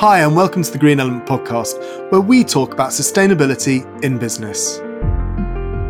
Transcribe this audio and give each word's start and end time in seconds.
Hi, 0.00 0.20
and 0.20 0.34
welcome 0.34 0.62
to 0.62 0.72
the 0.72 0.78
Green 0.78 0.98
Element 0.98 1.26
Podcast, 1.26 2.10
where 2.10 2.22
we 2.22 2.42
talk 2.42 2.72
about 2.72 2.88
sustainability 2.88 3.84
in 4.02 4.16
business. 4.16 4.80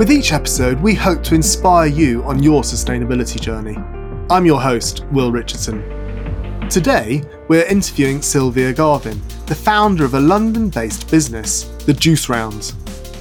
With 0.00 0.10
each 0.10 0.32
episode, 0.32 0.80
we 0.80 0.96
hope 0.96 1.22
to 1.22 1.36
inspire 1.36 1.86
you 1.86 2.24
on 2.24 2.42
your 2.42 2.62
sustainability 2.62 3.40
journey. 3.40 3.76
I'm 4.28 4.44
your 4.44 4.60
host, 4.60 5.04
Will 5.12 5.30
Richardson. 5.30 6.68
Today, 6.68 7.22
we're 7.46 7.66
interviewing 7.66 8.20
Sylvia 8.20 8.72
Garvin, 8.72 9.22
the 9.46 9.54
founder 9.54 10.04
of 10.04 10.14
a 10.14 10.20
London 10.20 10.70
based 10.70 11.08
business, 11.08 11.66
The 11.86 11.94
Juice 11.94 12.28
Round. 12.28 12.62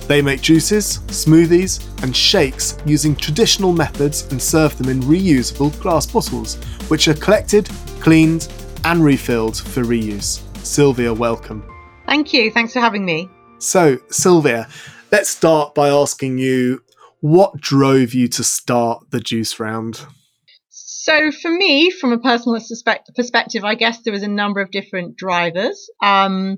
They 0.07 0.23
make 0.23 0.41
juices, 0.41 1.01
smoothies, 1.09 2.01
and 2.01 2.17
shakes 2.17 2.79
using 2.83 3.15
traditional 3.15 3.73
methods 3.73 4.23
and 4.31 4.41
serve 4.41 4.75
them 4.79 4.89
in 4.89 5.01
reusable 5.01 5.79
glass 5.81 6.07
bottles, 6.07 6.55
which 6.87 7.07
are 7.07 7.13
collected, 7.13 7.69
cleaned, 7.99 8.51
and 8.85 9.03
refilled 9.03 9.55
for 9.55 9.83
reuse. 9.83 10.48
Sylvia, 10.69 11.11
welcome. 11.11 11.67
Thank 12.05 12.31
you. 12.31 12.51
Thanks 12.51 12.73
for 12.73 12.79
having 12.79 13.03
me. 13.03 13.27
So, 13.57 13.97
Sylvia, 14.11 14.67
let's 15.11 15.27
start 15.27 15.73
by 15.73 15.89
asking 15.89 16.37
you 16.37 16.83
what 17.21 17.59
drove 17.59 18.13
you 18.13 18.27
to 18.27 18.43
start 18.43 19.09
the 19.09 19.19
juice 19.19 19.59
round? 19.59 20.05
So, 20.69 21.31
for 21.31 21.49
me, 21.49 21.89
from 21.89 22.13
a 22.13 22.19
personal 22.19 22.61
perspective, 23.15 23.65
I 23.65 23.73
guess 23.73 24.03
there 24.03 24.13
was 24.13 24.21
a 24.21 24.27
number 24.27 24.61
of 24.61 24.69
different 24.69 25.17
drivers. 25.17 25.89
Um, 26.03 26.57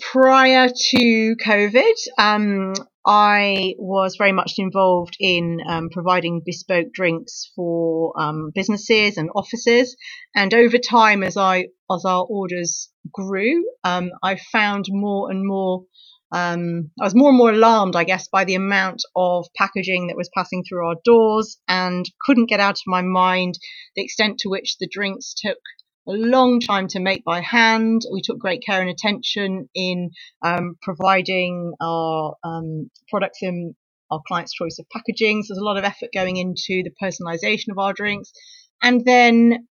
prior 0.00 0.68
to 0.68 1.36
COVID, 1.44 1.94
um, 2.18 2.74
I 3.04 3.74
was 3.78 4.16
very 4.16 4.32
much 4.32 4.54
involved 4.58 5.16
in 5.18 5.58
um, 5.68 5.90
providing 5.90 6.42
bespoke 6.44 6.92
drinks 6.92 7.50
for 7.56 8.12
um, 8.20 8.52
businesses 8.54 9.16
and 9.16 9.30
offices. 9.34 9.96
And 10.34 10.54
over 10.54 10.78
time, 10.78 11.22
as 11.22 11.36
I 11.36 11.66
as 11.90 12.04
our 12.04 12.24
orders 12.24 12.90
grew, 13.12 13.64
um, 13.84 14.10
I 14.22 14.36
found 14.36 14.86
more 14.88 15.30
and 15.30 15.46
more. 15.46 15.84
Um, 16.32 16.90
I 17.00 17.04
was 17.04 17.14
more 17.14 17.28
and 17.28 17.38
more 17.38 17.50
alarmed, 17.50 17.94
I 17.94 18.04
guess, 18.04 18.28
by 18.28 18.44
the 18.44 18.56
amount 18.56 19.02
of 19.14 19.46
packaging 19.56 20.08
that 20.08 20.16
was 20.16 20.30
passing 20.34 20.64
through 20.64 20.86
our 20.86 20.96
doors, 21.04 21.58
and 21.68 22.04
couldn't 22.20 22.48
get 22.48 22.60
out 22.60 22.78
of 22.78 22.86
my 22.86 23.02
mind 23.02 23.58
the 23.94 24.02
extent 24.02 24.38
to 24.38 24.48
which 24.48 24.76
the 24.78 24.88
drinks 24.90 25.34
took 25.34 25.58
a 26.08 26.12
long 26.12 26.60
time 26.60 26.86
to 26.88 27.00
make 27.00 27.24
by 27.24 27.40
hand. 27.40 28.02
We 28.12 28.22
took 28.22 28.38
great 28.38 28.62
care 28.64 28.80
and 28.80 28.90
attention 28.90 29.68
in 29.74 30.10
um, 30.42 30.76
providing 30.82 31.72
our 31.80 32.34
um, 32.44 32.90
products 33.08 33.38
in 33.42 33.74
our 34.10 34.20
client's 34.26 34.52
choice 34.52 34.78
of 34.78 34.86
packaging. 34.92 35.42
So 35.42 35.54
there's 35.54 35.62
a 35.62 35.64
lot 35.64 35.78
of 35.78 35.84
effort 35.84 36.10
going 36.14 36.36
into 36.36 36.82
the 36.84 36.92
personalization 37.02 37.70
of 37.70 37.78
our 37.78 37.92
drinks. 37.92 38.32
And 38.82 39.04
then 39.04 39.66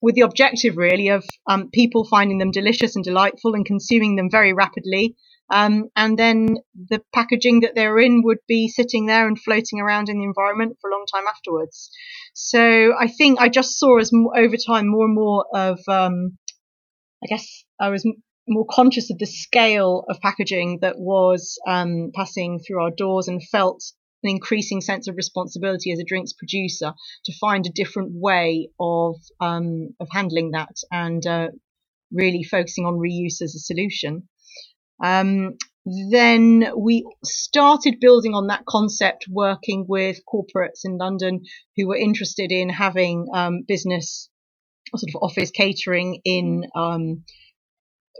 with 0.00 0.14
the 0.14 0.22
objective 0.22 0.76
really 0.76 1.08
of 1.08 1.24
um, 1.48 1.70
people 1.72 2.04
finding 2.04 2.38
them 2.38 2.50
delicious 2.50 2.96
and 2.96 3.04
delightful 3.04 3.54
and 3.54 3.66
consuming 3.66 4.16
them 4.16 4.28
very 4.30 4.52
rapidly. 4.52 5.16
Um, 5.50 5.86
and 5.96 6.18
then 6.18 6.58
the 6.90 7.00
packaging 7.14 7.60
that 7.60 7.74
they're 7.74 7.98
in 7.98 8.22
would 8.22 8.38
be 8.46 8.68
sitting 8.68 9.06
there 9.06 9.26
and 9.26 9.40
floating 9.40 9.80
around 9.80 10.08
in 10.08 10.18
the 10.18 10.24
environment 10.24 10.76
for 10.80 10.90
a 10.90 10.92
long 10.92 11.06
time 11.12 11.24
afterwards. 11.26 11.90
So 12.34 12.92
I 12.98 13.08
think 13.08 13.40
I 13.40 13.48
just 13.48 13.78
saw 13.78 13.98
as 13.98 14.12
over 14.12 14.56
time 14.56 14.88
more 14.88 15.06
and 15.06 15.14
more 15.14 15.46
of, 15.54 15.80
um, 15.88 16.36
I 17.24 17.26
guess 17.28 17.64
I 17.80 17.88
was 17.88 18.06
more 18.46 18.66
conscious 18.70 19.10
of 19.10 19.18
the 19.18 19.26
scale 19.26 20.04
of 20.08 20.20
packaging 20.20 20.78
that 20.82 20.98
was 20.98 21.58
um, 21.66 22.10
passing 22.14 22.60
through 22.60 22.82
our 22.82 22.90
doors 22.90 23.28
and 23.28 23.42
felt 23.42 23.82
an 24.22 24.30
increasing 24.30 24.80
sense 24.80 25.08
of 25.08 25.16
responsibility 25.16 25.92
as 25.92 25.98
a 25.98 26.04
drinks 26.04 26.32
producer 26.32 26.92
to 27.24 27.38
find 27.38 27.66
a 27.66 27.72
different 27.72 28.10
way 28.12 28.70
of 28.80 29.16
um, 29.40 29.94
of 30.00 30.08
handling 30.12 30.52
that 30.52 30.76
and 30.90 31.26
uh, 31.26 31.48
really 32.12 32.42
focusing 32.42 32.84
on 32.84 32.94
reuse 32.94 33.42
as 33.42 33.54
a 33.54 33.58
solution. 33.58 34.28
Um, 35.02 35.56
then 36.10 36.72
we 36.76 37.04
started 37.24 38.00
building 38.00 38.34
on 38.34 38.48
that 38.48 38.66
concept, 38.66 39.26
working 39.30 39.86
with 39.88 40.20
corporates 40.26 40.80
in 40.84 40.98
London 40.98 41.42
who 41.76 41.88
were 41.88 41.96
interested 41.96 42.52
in 42.52 42.68
having 42.68 43.26
um, 43.32 43.62
business 43.66 44.28
sort 44.94 45.14
of 45.14 45.22
office 45.22 45.50
catering 45.50 46.20
in 46.24 46.64
um, 46.74 47.24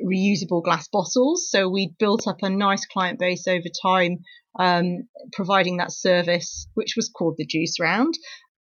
reusable 0.05 0.63
glass 0.63 0.89
bottles. 0.89 1.51
So 1.51 1.69
we 1.69 1.95
built 1.99 2.27
up 2.27 2.39
a 2.43 2.51
nice 2.51 2.87
client 2.87 3.19
base 3.19 3.47
over 3.47 3.69
time, 3.83 4.19
um, 4.59 5.09
providing 5.33 5.79
that 5.79 5.93
service, 5.93 6.67
which 6.75 6.95
was 6.97 7.09
called 7.09 7.35
the 7.37 7.47
Juice 7.47 7.81
Round. 7.81 8.15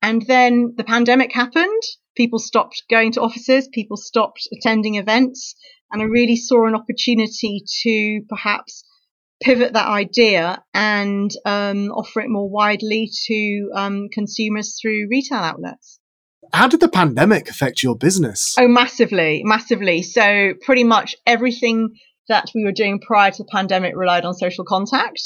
And 0.01 0.21
then 0.27 0.73
the 0.75 0.83
pandemic 0.83 1.31
happened. 1.31 1.81
People 2.15 2.39
stopped 2.39 2.83
going 2.89 3.13
to 3.13 3.21
offices. 3.21 3.69
People 3.71 3.97
stopped 3.97 4.47
attending 4.51 4.95
events. 4.95 5.55
And 5.91 6.01
I 6.01 6.05
really 6.05 6.35
saw 6.35 6.67
an 6.67 6.75
opportunity 6.75 7.63
to 7.83 8.21
perhaps 8.27 8.83
pivot 9.41 9.73
that 9.73 9.87
idea 9.87 10.63
and 10.73 11.31
um, 11.45 11.91
offer 11.91 12.21
it 12.21 12.29
more 12.29 12.49
widely 12.49 13.09
to 13.25 13.69
um, 13.75 14.09
consumers 14.11 14.77
through 14.81 15.07
retail 15.09 15.39
outlets. 15.39 15.99
How 16.53 16.67
did 16.67 16.79
the 16.79 16.87
pandemic 16.87 17.49
affect 17.49 17.81
your 17.81 17.95
business? 17.97 18.55
Oh, 18.59 18.67
massively, 18.67 19.41
massively. 19.43 20.03
So, 20.03 20.53
pretty 20.61 20.83
much 20.83 21.15
everything 21.25 21.89
that 22.29 22.51
we 22.55 22.63
were 22.63 22.71
doing 22.71 22.99
prior 22.99 23.31
to 23.31 23.43
the 23.43 23.49
pandemic 23.51 23.95
relied 23.95 24.23
on 24.23 24.33
social 24.33 24.63
contact. 24.63 25.19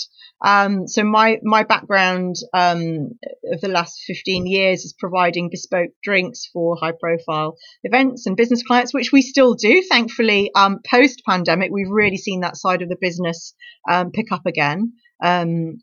Um, 0.43 0.87
so 0.87 1.03
my 1.03 1.39
my 1.43 1.63
background 1.63 2.35
um, 2.53 3.09
of 3.51 3.61
the 3.61 3.67
last 3.67 4.03
15 4.05 4.45
years 4.45 4.83
is 4.83 4.95
providing 4.97 5.49
bespoke 5.49 5.91
drinks 6.03 6.49
for 6.53 6.77
high 6.79 6.93
profile 6.99 7.57
events 7.83 8.25
and 8.25 8.37
business 8.37 8.63
clients, 8.63 8.93
which 8.93 9.11
we 9.11 9.21
still 9.21 9.55
do. 9.55 9.83
Thankfully, 9.89 10.51
um, 10.55 10.79
post 10.89 11.23
pandemic, 11.27 11.71
we've 11.71 11.89
really 11.89 12.17
seen 12.17 12.41
that 12.41 12.57
side 12.57 12.81
of 12.81 12.89
the 12.89 12.97
business 12.99 13.53
um, 13.89 14.11
pick 14.11 14.31
up 14.31 14.45
again. 14.45 14.93
Um, 15.23 15.79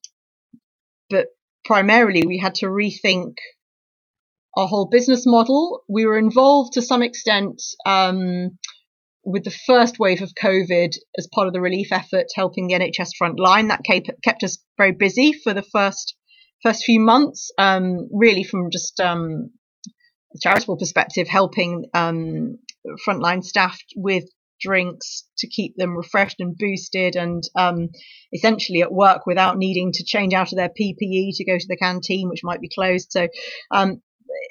but 1.11 1.27
primarily, 1.65 2.25
we 2.27 2.39
had 2.39 2.57
to 2.57 2.67
rethink 2.67 3.35
our 4.57 4.67
whole 4.67 4.87
business 4.87 5.25
model. 5.27 5.83
We 5.89 6.07
were 6.07 6.19
involved 6.19 6.75
to 6.75 6.83
some 6.83 7.03
extent 7.03 7.63
um, 7.87 8.59
with 9.25 9.45
the 9.45 9.55
first 9.67 9.99
wave 9.99 10.23
of 10.23 10.33
COVID 10.35 10.95
as 11.19 11.29
part 11.33 11.47
of 11.47 11.53
the 11.53 11.61
relief 11.61 11.89
effort, 11.93 12.27
helping 12.35 12.67
the 12.67 12.75
NHS 12.75 13.11
frontline. 13.21 13.69
That 13.69 13.85
kept, 13.85 14.45
us 14.45 14.59
very 14.77 14.93
busy 14.93 15.33
for 15.33 15.55
the 15.55 15.63
first 15.63 16.15
first 16.63 16.85
few 16.85 17.01
months, 17.01 17.51
um, 17.59 18.09
really 18.11 18.43
from 18.43 18.71
just 18.71 18.99
um, 19.01 19.51
a 20.35 20.39
charitable 20.41 20.79
perspective, 20.79 21.29
helping 21.29 21.87
um, 21.93 22.59
frontline 23.07 23.45
staff 23.45 23.79
with 23.97 24.25
drinks 24.61 25.25
to 25.39 25.49
keep 25.49 25.77
them 25.77 25.97
refreshed 25.97 26.41
and 26.41 26.57
boosted 26.57 27.17
and 27.17 27.43
um, 27.57 27.89
essentially 28.33 28.81
at 28.81 28.93
work 28.93 29.27
without 29.27 29.59
needing 29.59 29.93
to 29.93 30.05
change 30.05 30.33
out 30.33 30.53
of 30.53 30.57
their 30.57 30.71
PPE 30.71 31.33
to 31.35 31.45
go 31.45 31.59
to 31.59 31.67
the 31.69 31.77
canteen, 31.77 32.29
which 32.29 32.41
might 32.43 32.61
be 32.61 32.71
closed. 32.75 33.09
So 33.11 33.29
um, 33.71 34.01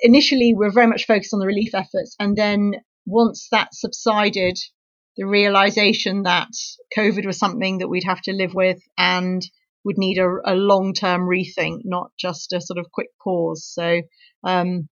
initially, 0.02 0.54
we're 0.56 0.72
very 0.72 0.88
much 0.88 1.06
focused 1.06 1.34
on 1.34 1.40
the 1.40 1.48
relief 1.48 1.74
efforts, 1.74 2.16
and 2.20 2.36
then 2.36 2.74
once 3.06 3.48
that 3.52 3.74
subsided, 3.74 4.58
the 5.18 5.26
realization 5.26 6.24
that 6.24 6.50
COVID 6.98 7.26
was 7.26 7.38
something 7.38 7.80
that 7.80 7.88
we'd 7.88 8.06
have 8.06 8.22
to 8.22 8.34
live 8.34 8.54
with 8.54 8.80
and 8.98 9.42
would 9.84 9.98
need 9.98 10.18
a, 10.18 10.28
a 10.46 10.56
long 10.56 10.94
term 10.94 11.22
rethink, 11.22 11.82
not 11.84 12.12
just 12.18 12.54
a 12.54 12.62
sort 12.62 12.80
of 12.80 12.92
quick 12.92 13.10
pause. 13.22 13.66
So 13.66 14.02
um, 14.44 14.88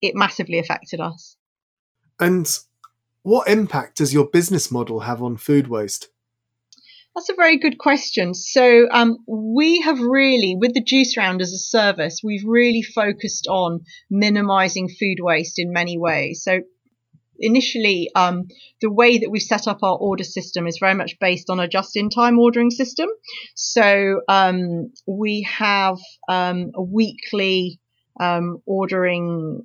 it 0.00 0.14
massively 0.14 0.58
affected 0.58 1.00
us. 1.00 1.36
And 2.18 2.58
what 3.22 3.48
impact 3.48 3.98
does 3.98 4.14
your 4.14 4.26
business 4.26 4.70
model 4.70 5.00
have 5.00 5.22
on 5.22 5.36
food 5.36 5.68
waste? 5.68 6.08
That's 7.16 7.30
a 7.30 7.34
very 7.34 7.56
good 7.56 7.78
question. 7.78 8.34
So 8.34 8.88
um, 8.90 9.16
we 9.26 9.80
have 9.80 9.98
really, 9.98 10.54
with 10.54 10.74
the 10.74 10.82
Juice 10.82 11.16
Round 11.16 11.40
as 11.40 11.50
a 11.50 11.56
service, 11.58 12.20
we've 12.22 12.44
really 12.44 12.82
focused 12.82 13.46
on 13.48 13.80
minimizing 14.10 14.90
food 14.90 15.16
waste 15.20 15.58
in 15.58 15.72
many 15.72 15.96
ways. 15.96 16.42
So 16.44 16.60
initially, 17.38 18.10
um, 18.14 18.48
the 18.82 18.92
way 18.92 19.16
that 19.16 19.30
we 19.30 19.40
set 19.40 19.66
up 19.66 19.82
our 19.82 19.96
order 19.96 20.24
system 20.24 20.66
is 20.66 20.76
very 20.78 20.92
much 20.92 21.18
based 21.18 21.48
on 21.48 21.58
a 21.58 21.66
just-in-time 21.66 22.38
ordering 22.38 22.70
system. 22.70 23.08
So 23.54 24.20
um, 24.28 24.92
we 25.06 25.48
have 25.50 25.96
um, 26.28 26.72
a 26.74 26.82
weekly 26.82 27.80
um, 28.20 28.58
ordering 28.66 29.64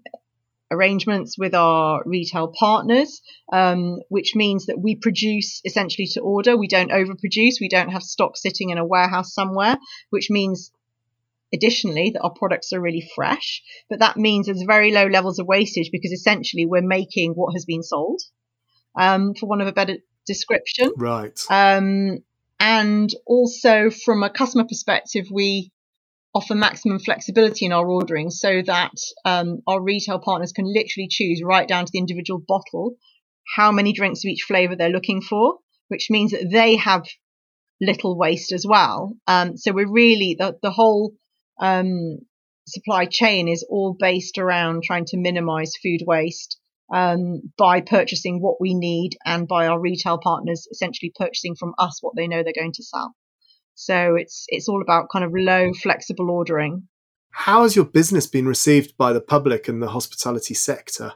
arrangements 0.71 1.37
with 1.37 1.53
our 1.53 2.01
retail 2.05 2.47
partners, 2.47 3.21
um, 3.51 3.99
which 4.09 4.33
means 4.35 4.67
that 4.67 4.79
we 4.79 4.95
produce 4.95 5.61
essentially 5.65 6.07
to 6.13 6.21
order. 6.21 6.57
We 6.57 6.67
don't 6.67 6.91
overproduce. 6.91 7.59
We 7.59 7.69
don't 7.69 7.91
have 7.91 8.03
stock 8.03 8.37
sitting 8.37 8.69
in 8.69 8.77
a 8.77 8.85
warehouse 8.85 9.33
somewhere, 9.33 9.77
which 10.09 10.29
means 10.29 10.71
additionally 11.53 12.11
that 12.11 12.21
our 12.21 12.33
products 12.33 12.71
are 12.73 12.79
really 12.79 13.07
fresh. 13.13 13.61
But 13.89 13.99
that 13.99 14.17
means 14.17 14.45
there's 14.45 14.63
very 14.63 14.91
low 14.91 15.07
levels 15.07 15.37
of 15.37 15.47
wastage 15.47 15.89
because 15.91 16.11
essentially 16.11 16.65
we're 16.65 16.81
making 16.81 17.33
what 17.33 17.53
has 17.53 17.65
been 17.65 17.83
sold, 17.83 18.21
um, 18.97 19.33
for 19.33 19.47
one 19.47 19.61
of 19.61 19.67
a 19.67 19.73
better 19.73 19.97
description. 20.25 20.93
Right. 20.97 21.39
Um, 21.49 22.19
and 22.59 23.09
also 23.25 23.89
from 23.89 24.23
a 24.23 24.29
customer 24.29 24.65
perspective, 24.65 25.25
we 25.31 25.71
offer 26.33 26.55
maximum 26.55 26.99
flexibility 26.99 27.65
in 27.65 27.73
our 27.73 27.87
ordering 27.89 28.29
so 28.29 28.61
that 28.65 28.93
um, 29.25 29.59
our 29.67 29.81
retail 29.81 30.19
partners 30.19 30.53
can 30.53 30.65
literally 30.65 31.07
choose 31.09 31.41
right 31.43 31.67
down 31.67 31.85
to 31.85 31.91
the 31.91 31.99
individual 31.99 32.41
bottle 32.47 32.95
how 33.55 33.71
many 33.71 33.91
drinks 33.91 34.23
of 34.23 34.29
each 34.29 34.43
flavor 34.43 34.75
they're 34.75 34.89
looking 34.89 35.21
for. 35.21 35.57
which 35.89 36.09
means 36.09 36.31
that 36.31 36.49
they 36.49 36.77
have 36.77 37.03
little 37.81 38.17
waste 38.17 38.53
as 38.53 38.65
well. 38.65 39.13
Um, 39.27 39.57
so 39.57 39.73
we're 39.73 39.91
really 39.91 40.35
the 40.39 40.57
the 40.61 40.71
whole 40.71 41.13
um, 41.59 42.19
supply 42.65 43.05
chain 43.05 43.49
is 43.49 43.65
all 43.69 43.95
based 43.99 44.37
around 44.37 44.83
trying 44.83 45.05
to 45.05 45.17
minimize 45.17 45.73
food 45.83 46.01
waste 46.07 46.59
um, 46.93 47.41
by 47.57 47.81
purchasing 47.81 48.41
what 48.41 48.61
we 48.61 48.73
need 48.73 49.17
and 49.25 49.47
by 49.47 49.67
our 49.67 49.79
retail 49.79 50.17
partners 50.17 50.67
essentially 50.71 51.11
purchasing 51.13 51.55
from 51.55 51.73
us 51.77 51.97
what 52.01 52.15
they 52.15 52.27
know 52.27 52.41
they're 52.43 52.53
going 52.55 52.73
to 52.73 52.83
sell. 52.83 53.13
So 53.75 54.15
it's 54.15 54.45
it's 54.47 54.67
all 54.67 54.81
about 54.81 55.09
kind 55.11 55.25
of 55.25 55.31
low 55.33 55.73
flexible 55.73 56.29
ordering. 56.29 56.87
How 57.31 57.63
has 57.63 57.75
your 57.75 57.85
business 57.85 58.27
been 58.27 58.45
received 58.45 58.97
by 58.97 59.13
the 59.13 59.21
public 59.21 59.67
and 59.67 59.81
the 59.81 59.89
hospitality 59.89 60.53
sector? 60.53 61.13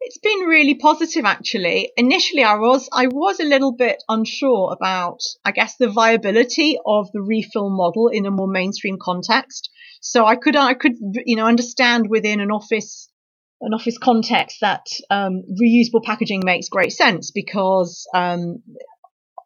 It's 0.00 0.18
been 0.18 0.40
really 0.40 0.74
positive 0.74 1.24
actually. 1.24 1.90
Initially 1.96 2.44
I 2.44 2.56
was 2.56 2.88
I 2.92 3.06
was 3.06 3.40
a 3.40 3.44
little 3.44 3.72
bit 3.72 4.02
unsure 4.08 4.72
about 4.72 5.20
I 5.44 5.52
guess 5.52 5.76
the 5.76 5.88
viability 5.88 6.78
of 6.84 7.10
the 7.12 7.22
refill 7.22 7.70
model 7.70 8.08
in 8.08 8.26
a 8.26 8.30
more 8.30 8.48
mainstream 8.48 8.98
context. 9.00 9.70
So 10.00 10.26
I 10.26 10.36
could 10.36 10.56
I 10.56 10.74
could 10.74 10.96
you 11.24 11.36
know 11.36 11.46
understand 11.46 12.08
within 12.08 12.40
an 12.40 12.50
office 12.50 13.08
an 13.60 13.72
office 13.72 13.96
context 13.98 14.58
that 14.60 14.84
um, 15.10 15.42
reusable 15.60 16.02
packaging 16.04 16.42
makes 16.44 16.68
great 16.68 16.92
sense 16.92 17.30
because 17.30 18.06
um, 18.14 18.62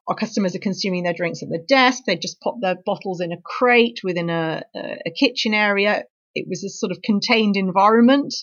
our 0.09 0.15
customers 0.15 0.57
are 0.57 0.61
consuming 0.61 1.05
their 1.05 1.13
drinks 1.13 1.43
at 1.43 1.51
the 1.51 1.63
desk. 1.69 2.05
They 2.07 2.17
just 2.17 2.41
pop 2.41 2.57
their 2.61 2.77
bottles 2.85 3.21
in 3.21 3.33
a 3.33 3.41
crate 3.45 4.01
within 4.03 4.31
a, 4.31 4.63
a 4.75 5.11
kitchen 5.11 5.53
area. 5.53 6.05
It 6.35 6.47
was 6.49 6.65
a 6.65 6.71
sort 6.71 6.93
of 6.93 7.03
contained 7.03 7.57
environment 7.57 8.35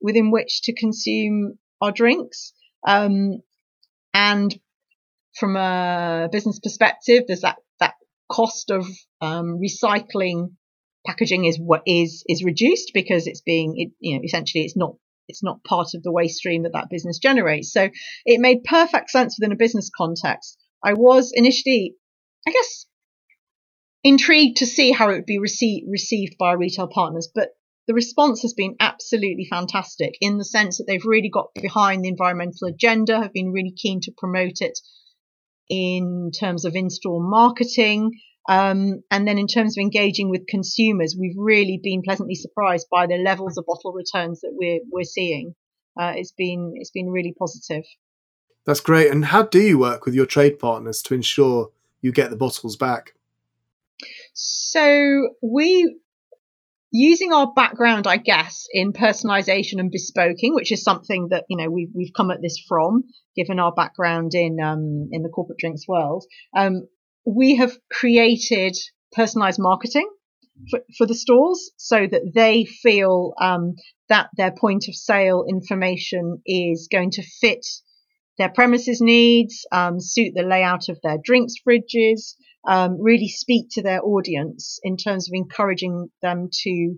within 0.00 0.30
which 0.30 0.62
to 0.64 0.74
consume 0.74 1.58
our 1.80 1.90
drinks. 1.90 2.52
Um, 2.86 3.42
and 4.12 4.54
from 5.38 5.56
a 5.56 6.28
business 6.30 6.60
perspective, 6.62 7.24
there's 7.26 7.40
that, 7.40 7.56
that 7.80 7.94
cost 8.30 8.70
of 8.70 8.86
um, 9.22 9.58
recycling 9.58 10.50
packaging 11.06 11.44
is 11.44 11.58
what 11.58 11.82
is 11.86 12.24
is 12.28 12.42
reduced 12.42 12.90
because 12.92 13.28
it's 13.28 13.40
being 13.40 13.74
it, 13.76 13.92
you 14.00 14.16
know 14.16 14.22
essentially 14.24 14.64
it's 14.64 14.76
not 14.76 14.96
it's 15.28 15.42
not 15.42 15.62
part 15.62 15.88
of 15.94 16.02
the 16.02 16.10
waste 16.10 16.38
stream 16.38 16.64
that 16.64 16.72
that 16.72 16.90
business 16.90 17.18
generates. 17.18 17.72
So 17.72 17.88
it 18.24 18.40
made 18.40 18.64
perfect 18.64 19.10
sense 19.10 19.36
within 19.38 19.52
a 19.52 19.56
business 19.56 19.90
context. 19.96 20.58
I 20.86 20.92
was 20.92 21.32
initially, 21.34 21.96
I 22.46 22.52
guess, 22.52 22.86
intrigued 24.04 24.58
to 24.58 24.66
see 24.66 24.92
how 24.92 25.10
it 25.10 25.14
would 25.14 25.26
be 25.26 25.40
received 25.40 25.86
received 25.90 26.38
by 26.38 26.52
retail 26.52 26.86
partners, 26.86 27.28
but 27.34 27.48
the 27.88 27.94
response 27.94 28.42
has 28.42 28.54
been 28.54 28.76
absolutely 28.78 29.46
fantastic 29.50 30.14
in 30.20 30.38
the 30.38 30.44
sense 30.44 30.78
that 30.78 30.84
they've 30.86 31.04
really 31.04 31.28
got 31.28 31.48
behind 31.54 32.04
the 32.04 32.08
environmental 32.08 32.68
agenda, 32.68 33.20
have 33.20 33.32
been 33.32 33.50
really 33.50 33.72
keen 33.76 34.00
to 34.02 34.12
promote 34.16 34.60
it 34.60 34.78
in 35.68 36.30
terms 36.38 36.64
of 36.64 36.76
in-store 36.76 37.20
marketing. 37.20 38.12
Um, 38.48 39.02
and 39.10 39.26
then 39.26 39.38
in 39.38 39.48
terms 39.48 39.76
of 39.76 39.82
engaging 39.82 40.30
with 40.30 40.46
consumers, 40.46 41.16
we've 41.18 41.36
really 41.36 41.80
been 41.82 42.02
pleasantly 42.02 42.36
surprised 42.36 42.86
by 42.92 43.08
the 43.08 43.16
levels 43.16 43.58
of 43.58 43.66
bottle 43.66 43.92
returns 43.92 44.40
that 44.42 44.52
we're 44.52 44.80
we're 44.88 45.02
seeing. 45.02 45.56
Uh, 46.00 46.12
it's 46.14 46.32
been 46.32 46.74
it's 46.76 46.92
been 46.92 47.08
really 47.08 47.34
positive. 47.36 47.82
That's 48.66 48.80
great. 48.80 49.10
And 49.10 49.26
how 49.26 49.44
do 49.44 49.60
you 49.60 49.78
work 49.78 50.04
with 50.04 50.14
your 50.14 50.26
trade 50.26 50.58
partners 50.58 51.00
to 51.02 51.14
ensure 51.14 51.70
you 52.02 52.12
get 52.12 52.30
the 52.30 52.36
bottles 52.36 52.76
back? 52.76 53.14
So 54.34 55.28
we 55.40 55.98
using 56.90 57.32
our 57.32 57.52
background, 57.52 58.06
I 58.06 58.16
guess, 58.16 58.66
in 58.72 58.92
personalization 58.92 59.78
and 59.78 59.92
bespoking, 59.92 60.54
which 60.54 60.72
is 60.72 60.82
something 60.82 61.28
that 61.30 61.44
you 61.48 61.56
know 61.56 61.70
we've 61.70 61.90
we've 61.94 62.12
come 62.14 62.30
at 62.30 62.42
this 62.42 62.58
from, 62.68 63.04
given 63.34 63.58
our 63.60 63.72
background 63.72 64.34
in 64.34 64.58
um, 64.60 65.08
in 65.12 65.22
the 65.22 65.28
corporate 65.28 65.58
drinks 65.58 65.86
world. 65.86 66.24
Um, 66.56 66.88
we 67.24 67.56
have 67.56 67.76
created 67.90 68.76
personalized 69.12 69.58
marketing 69.60 70.08
for, 70.70 70.80
for 70.96 71.06
the 71.06 71.14
stores 71.14 71.70
so 71.76 72.06
that 72.10 72.32
they 72.34 72.64
feel 72.64 73.34
um, 73.40 73.74
that 74.08 74.28
their 74.36 74.52
point 74.52 74.88
of 74.88 74.94
sale 74.94 75.44
information 75.48 76.40
is 76.46 76.88
going 76.90 77.10
to 77.12 77.22
fit 77.22 77.66
their 78.38 78.50
premises 78.50 79.00
needs, 79.00 79.66
um, 79.72 80.00
suit 80.00 80.32
the 80.34 80.42
layout 80.42 80.88
of 80.88 80.98
their 81.02 81.18
drinks 81.22 81.54
fridges, 81.66 82.34
um, 82.66 83.00
really 83.00 83.28
speak 83.28 83.68
to 83.72 83.82
their 83.82 84.04
audience 84.04 84.78
in 84.82 84.96
terms 84.96 85.28
of 85.28 85.34
encouraging 85.34 86.10
them 86.22 86.48
to 86.62 86.96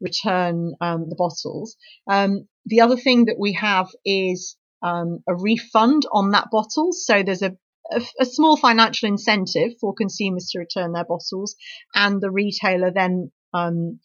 return 0.00 0.74
um, 0.80 1.08
the 1.08 1.16
bottles. 1.16 1.76
Um, 2.08 2.48
the 2.66 2.80
other 2.80 2.96
thing 2.96 3.26
that 3.26 3.38
we 3.38 3.54
have 3.54 3.88
is 4.04 4.56
um, 4.82 5.20
a 5.28 5.34
refund 5.34 6.04
on 6.12 6.30
that 6.30 6.48
bottle. 6.50 6.92
So 6.92 7.22
there's 7.22 7.42
a, 7.42 7.56
a, 7.90 8.02
a, 8.20 8.24
small 8.24 8.56
financial 8.56 9.08
incentive 9.08 9.72
for 9.80 9.94
consumers 9.94 10.50
to 10.52 10.60
return 10.60 10.92
their 10.92 11.04
bottles, 11.04 11.56
and 11.94 12.20
the 12.20 12.30
retailer 12.30 12.92
then 12.92 13.32
um, 13.52 13.98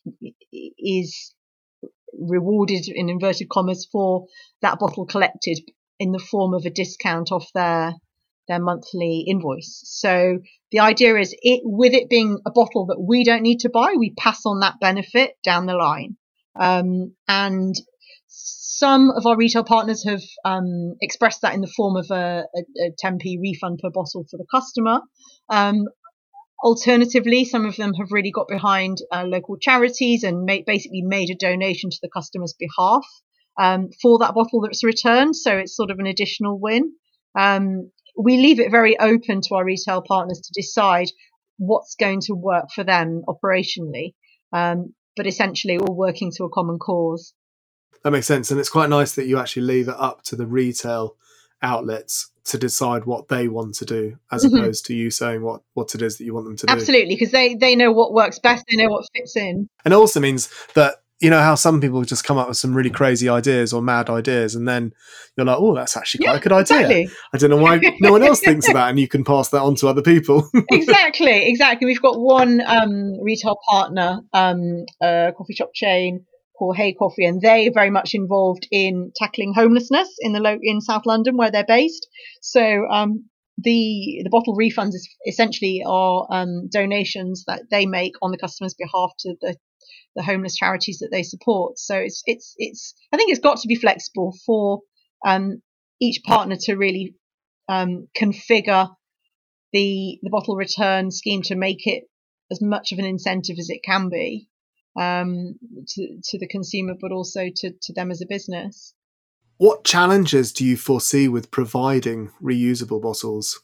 is 0.51 1.33
rewarded 2.17 2.87
in 2.87 3.09
inverted 3.09 3.49
commas 3.49 3.87
for 3.91 4.27
that 4.61 4.79
bottle 4.79 5.05
collected 5.05 5.59
in 5.99 6.11
the 6.11 6.19
form 6.19 6.53
of 6.53 6.65
a 6.65 6.69
discount 6.69 7.31
off 7.31 7.47
their 7.53 7.93
their 8.47 8.59
monthly 8.59 9.23
invoice. 9.27 9.81
So 9.85 10.39
the 10.71 10.79
idea 10.79 11.15
is 11.17 11.33
it 11.41 11.61
with 11.63 11.93
it 11.93 12.09
being 12.09 12.39
a 12.45 12.51
bottle 12.51 12.87
that 12.87 12.99
we 12.99 13.23
don't 13.23 13.41
need 13.41 13.59
to 13.61 13.69
buy, 13.69 13.93
we 13.97 14.13
pass 14.17 14.45
on 14.45 14.59
that 14.59 14.79
benefit 14.81 15.37
down 15.43 15.65
the 15.65 15.75
line. 15.75 16.17
Um, 16.59 17.15
and 17.27 17.73
some 18.27 19.11
of 19.11 19.25
our 19.25 19.37
retail 19.37 19.63
partners 19.63 20.03
have 20.05 20.21
um, 20.43 20.95
expressed 21.01 21.41
that 21.41 21.53
in 21.53 21.61
the 21.61 21.71
form 21.75 21.95
of 21.95 22.07
a, 22.11 22.43
a, 22.53 22.87
a 22.87 22.91
10p 23.01 23.39
refund 23.41 23.79
per 23.81 23.89
bottle 23.89 24.25
for 24.29 24.37
the 24.37 24.45
customer. 24.51 25.01
Um, 25.49 25.85
alternatively, 26.63 27.45
some 27.45 27.65
of 27.65 27.75
them 27.77 27.93
have 27.93 28.11
really 28.11 28.31
got 28.31 28.47
behind 28.49 28.97
uh, 29.11 29.23
local 29.23 29.57
charities 29.57 30.23
and 30.23 30.45
basically 30.45 31.01
made 31.01 31.29
a 31.29 31.35
donation 31.35 31.91
to 31.91 31.99
the 32.01 32.09
customer's 32.09 32.55
behalf 32.59 33.05
um, 33.57 33.89
for 34.01 34.19
that 34.19 34.33
bottle 34.33 34.61
that's 34.61 34.83
returned. 34.83 35.35
So 35.35 35.57
it's 35.57 35.75
sort 35.75 35.91
of 35.91 35.99
an 35.99 36.07
additional 36.07 36.59
win. 36.59 36.93
Um, 37.37 37.91
we 38.17 38.37
leave 38.37 38.59
it 38.59 38.71
very 38.71 38.97
open 38.99 39.41
to 39.41 39.55
our 39.55 39.65
retail 39.65 40.01
partners 40.01 40.39
to 40.41 40.51
decide 40.53 41.09
what's 41.57 41.95
going 41.95 42.21
to 42.21 42.33
work 42.33 42.65
for 42.73 42.83
them 42.83 43.23
operationally. 43.27 44.13
Um, 44.51 44.93
but 45.15 45.27
essentially, 45.27 45.77
all 45.77 45.95
working 45.95 46.31
to 46.37 46.43
a 46.43 46.49
common 46.49 46.79
cause. 46.79 47.33
That 48.03 48.11
makes 48.11 48.27
sense. 48.27 48.51
And 48.51 48.59
it's 48.59 48.69
quite 48.69 48.89
nice 48.89 49.15
that 49.15 49.25
you 49.25 49.39
actually 49.39 49.63
leave 49.63 49.87
it 49.87 49.95
up 49.97 50.23
to 50.23 50.35
the 50.35 50.45
retail 50.45 51.15
outlets 51.61 52.29
to 52.45 52.57
decide 52.57 53.05
what 53.05 53.29
they 53.29 53.47
want 53.47 53.73
to 53.75 53.85
do 53.85 54.17
as 54.31 54.43
mm-hmm. 54.43 54.57
opposed 54.57 54.85
to 54.85 54.93
you 54.93 55.09
saying 55.09 55.41
what 55.41 55.61
what 55.75 55.95
it 55.95 56.01
is 56.01 56.17
that 56.17 56.25
you 56.25 56.33
want 56.33 56.45
them 56.45 56.57
to 56.57 56.65
do 56.65 56.73
absolutely 56.73 57.15
because 57.15 57.31
they 57.31 57.55
they 57.55 57.73
know 57.73 57.91
what 57.91 58.13
works 58.13 58.37
best 58.37 58.65
they 58.69 58.75
know 58.75 58.89
what 58.89 59.05
fits 59.15 59.37
in 59.37 59.69
and 59.85 59.93
it 59.93 59.95
also 59.95 60.19
means 60.19 60.49
that 60.75 60.95
you 61.23 61.29
know 61.29 61.39
how 61.39 61.55
some 61.55 61.79
people 61.79 62.03
just 62.03 62.25
come 62.25 62.37
up 62.37 62.49
with 62.49 62.57
some 62.57 62.73
really 62.73 62.89
crazy 62.89 63.29
ideas 63.29 63.71
or 63.71 63.81
mad 63.81 64.09
ideas, 64.09 64.55
and 64.55 64.67
then 64.67 64.93
you're 65.37 65.45
like, 65.45 65.57
"Oh, 65.57 65.73
that's 65.73 65.95
actually 65.95 66.25
quite 66.25 66.33
yeah, 66.33 66.37
a 66.37 66.41
good 66.41 66.51
idea." 66.51 66.77
Exactly. 66.79 67.09
I 67.33 67.37
don't 67.37 67.49
know 67.49 67.57
why 67.57 67.79
no 68.01 68.11
one 68.11 68.23
else 68.23 68.41
thinks 68.41 68.67
of 68.67 68.73
that, 68.73 68.89
and 68.89 68.99
you 68.99 69.07
can 69.07 69.23
pass 69.23 69.47
that 69.49 69.61
on 69.61 69.75
to 69.75 69.87
other 69.87 70.01
people. 70.01 70.49
exactly, 70.69 71.47
exactly. 71.47 71.85
We've 71.85 72.01
got 72.01 72.19
one 72.19 72.61
um, 72.65 73.21
retail 73.21 73.57
partner, 73.67 74.19
um, 74.33 74.85
a 75.01 75.31
coffee 75.37 75.53
shop 75.53 75.69
chain 75.73 76.25
called 76.59 76.75
Hej 76.75 76.95
Coffee, 76.99 77.25
and 77.25 77.41
they 77.41 77.69
are 77.69 77.73
very 77.73 77.89
much 77.89 78.13
involved 78.13 78.67
in 78.69 79.13
tackling 79.15 79.53
homelessness 79.53 80.09
in 80.19 80.33
the 80.33 80.41
lo- 80.41 80.59
in 80.61 80.81
South 80.81 81.05
London 81.05 81.37
where 81.37 81.51
they're 81.51 81.65
based. 81.65 82.05
So 82.41 82.85
um, 82.91 83.29
the 83.57 84.21
the 84.23 84.29
bottle 84.29 84.57
refunds 84.57 84.89
is 84.89 85.07
essentially 85.25 85.83
are 85.87 86.27
um, 86.29 86.67
donations 86.69 87.45
that 87.47 87.63
they 87.71 87.85
make 87.85 88.13
on 88.21 88.31
the 88.31 88.37
customer's 88.37 88.73
behalf 88.73 89.11
to 89.19 89.35
the 89.39 89.55
the 90.15 90.23
homeless 90.23 90.55
charities 90.55 90.99
that 90.99 91.09
they 91.11 91.23
support. 91.23 91.79
So 91.79 91.95
it's 91.95 92.23
it's 92.25 92.55
it's 92.57 92.93
I 93.11 93.17
think 93.17 93.31
it's 93.31 93.39
got 93.39 93.59
to 93.59 93.67
be 93.67 93.75
flexible 93.75 94.35
for 94.45 94.81
um, 95.25 95.61
each 96.01 96.23
partner 96.23 96.55
to 96.61 96.75
really 96.75 97.15
um, 97.69 98.07
configure 98.15 98.89
the 99.71 100.19
the 100.21 100.29
bottle 100.29 100.55
return 100.55 101.11
scheme 101.11 101.41
to 101.43 101.55
make 101.55 101.87
it 101.87 102.03
as 102.51 102.61
much 102.61 102.91
of 102.91 102.99
an 102.99 103.05
incentive 103.05 103.57
as 103.59 103.69
it 103.69 103.81
can 103.83 104.09
be 104.09 104.47
um, 104.99 105.55
to 105.87 106.19
to 106.23 106.39
the 106.39 106.47
consumer, 106.47 106.93
but 106.99 107.11
also 107.11 107.49
to 107.55 107.71
to 107.81 107.93
them 107.93 108.11
as 108.11 108.21
a 108.21 108.27
business. 108.27 108.93
What 109.57 109.83
challenges 109.83 110.51
do 110.51 110.65
you 110.65 110.77
foresee 110.77 111.27
with 111.27 111.51
providing 111.51 112.31
reusable 112.41 113.01
bottles? 113.01 113.61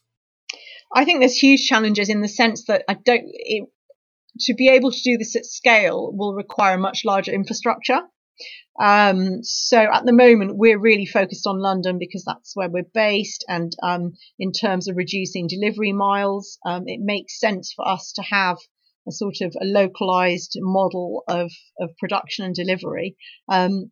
I 0.93 1.05
think 1.05 1.19
there's 1.19 1.37
huge 1.37 1.65
challenges 1.67 2.09
in 2.09 2.21
the 2.21 2.27
sense 2.27 2.65
that 2.65 2.83
I 2.87 2.93
don't. 2.93 3.23
It, 3.25 3.69
to 4.41 4.53
be 4.53 4.69
able 4.69 4.91
to 4.91 5.01
do 5.03 5.17
this 5.17 5.35
at 5.35 5.45
scale 5.45 6.11
will 6.13 6.33
require 6.33 6.75
a 6.75 6.79
much 6.79 7.03
larger 7.05 7.31
infrastructure. 7.31 8.01
Um, 8.79 9.43
so 9.43 9.77
at 9.77 10.05
the 10.05 10.13
moment, 10.13 10.55
we're 10.55 10.79
really 10.79 11.05
focused 11.05 11.45
on 11.45 11.59
London 11.59 11.97
because 11.99 12.23
that's 12.25 12.55
where 12.55 12.69
we're 12.69 12.83
based. 12.93 13.43
And 13.49 13.73
um, 13.83 14.13
in 14.37 14.53
terms 14.53 14.87
of 14.87 14.95
reducing 14.95 15.47
delivery 15.47 15.91
miles, 15.91 16.57
um, 16.65 16.83
it 16.87 17.01
makes 17.01 17.39
sense 17.39 17.73
for 17.75 17.85
us 17.87 18.13
to 18.13 18.21
have 18.21 18.57
a 19.07 19.11
sort 19.11 19.41
of 19.41 19.53
a 19.59 19.65
localized 19.65 20.57
model 20.61 21.23
of, 21.27 21.51
of 21.79 21.89
production 21.97 22.45
and 22.45 22.55
delivery. 22.55 23.17
Um, 23.49 23.91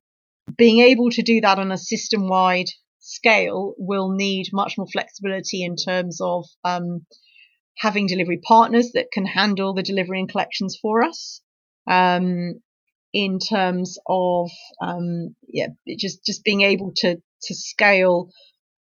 being 0.56 0.80
able 0.80 1.10
to 1.12 1.22
do 1.22 1.42
that 1.42 1.60
on 1.60 1.72
a 1.72 1.78
system 1.78 2.30
wide 2.30 2.70
scale 3.00 3.74
will 3.78 4.12
need 4.12 4.48
much 4.54 4.78
more 4.78 4.88
flexibility 4.88 5.64
in 5.64 5.76
terms 5.76 6.20
of 6.22 6.46
um, 6.64 7.06
having 7.80 8.08
delivery 8.08 8.40
partners 8.42 8.92
that 8.94 9.12
can 9.12 9.26
handle 9.26 9.74
the 9.74 9.84
delivery 9.84 10.20
and 10.20 10.30
collections 10.30 10.78
for 10.82 11.04
us. 11.04 11.42
Um, 11.88 12.62
in 13.14 13.40
terms 13.40 13.98
of 14.08 14.52
um, 14.82 15.36
yeah, 15.48 15.68
just 15.98 16.26
just 16.26 16.44
being 16.44 16.62
able 16.62 16.92
to 16.98 17.16
to 17.16 17.56
scale 17.56 18.30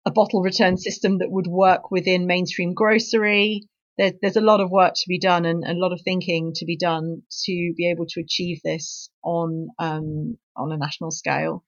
a 0.06 0.10
bottle 0.10 0.42
return 0.42 0.76
system 0.76 1.18
that 1.18 1.30
would 1.30 1.46
work 1.46 1.90
within 1.90 2.26
mainstream 2.26 2.74
grocery. 2.74 3.62
There, 3.96 4.12
there's 4.20 4.36
a 4.36 4.40
lot 4.40 4.60
of 4.60 4.70
work 4.70 4.94
to 4.94 5.08
be 5.08 5.20
done 5.20 5.44
and, 5.44 5.64
a 5.64 5.72
lot 5.72 5.92
of 5.92 6.00
thinking 6.02 6.52
to 6.56 6.64
be 6.64 6.76
done 6.76 7.22
to 7.44 7.74
be 7.76 7.90
able 7.90 8.06
to 8.08 8.20
achieve 8.20 8.60
this 8.64 9.08
on 9.22 9.68
um, 9.78 10.36
on 10.56 10.72
a 10.72 10.76
national 10.76 11.10
scale. 11.10 11.64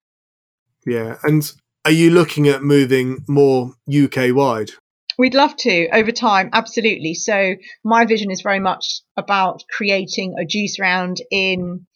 Yeah, 0.84 1.18
and 1.22 1.50
are 1.84 1.92
you 1.92 2.10
looking 2.10 2.48
at 2.48 2.62
moving 2.62 3.24
more 3.28 3.74
UK 3.88 4.34
wide? 4.34 4.70
We'd 5.18 5.34
love 5.34 5.56
to 5.56 5.88
over 5.92 6.12
time, 6.12 6.50
absolutely. 6.52 7.14
So 7.14 7.54
my 7.82 8.04
vision 8.04 8.30
is 8.30 8.42
very 8.42 8.60
much 8.60 9.00
about 9.16 9.62
creating 9.70 10.34
a 10.38 10.44
juice 10.44 10.78
round 10.78 11.18
in 11.30 11.86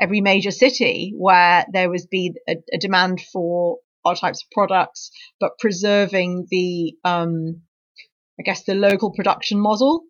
every 0.00 0.22
major 0.22 0.50
city 0.50 1.12
where 1.16 1.66
there 1.72 1.90
was 1.90 2.06
be 2.06 2.32
a, 2.48 2.56
a 2.72 2.78
demand 2.78 3.20
for 3.32 3.78
our 4.04 4.14
types 4.14 4.42
of 4.42 4.50
products, 4.50 5.10
but 5.38 5.58
preserving 5.58 6.46
the, 6.50 6.94
um, 7.04 7.62
I 8.38 8.44
guess, 8.44 8.64
the 8.64 8.74
local 8.74 9.12
production 9.12 9.60
model 9.60 10.04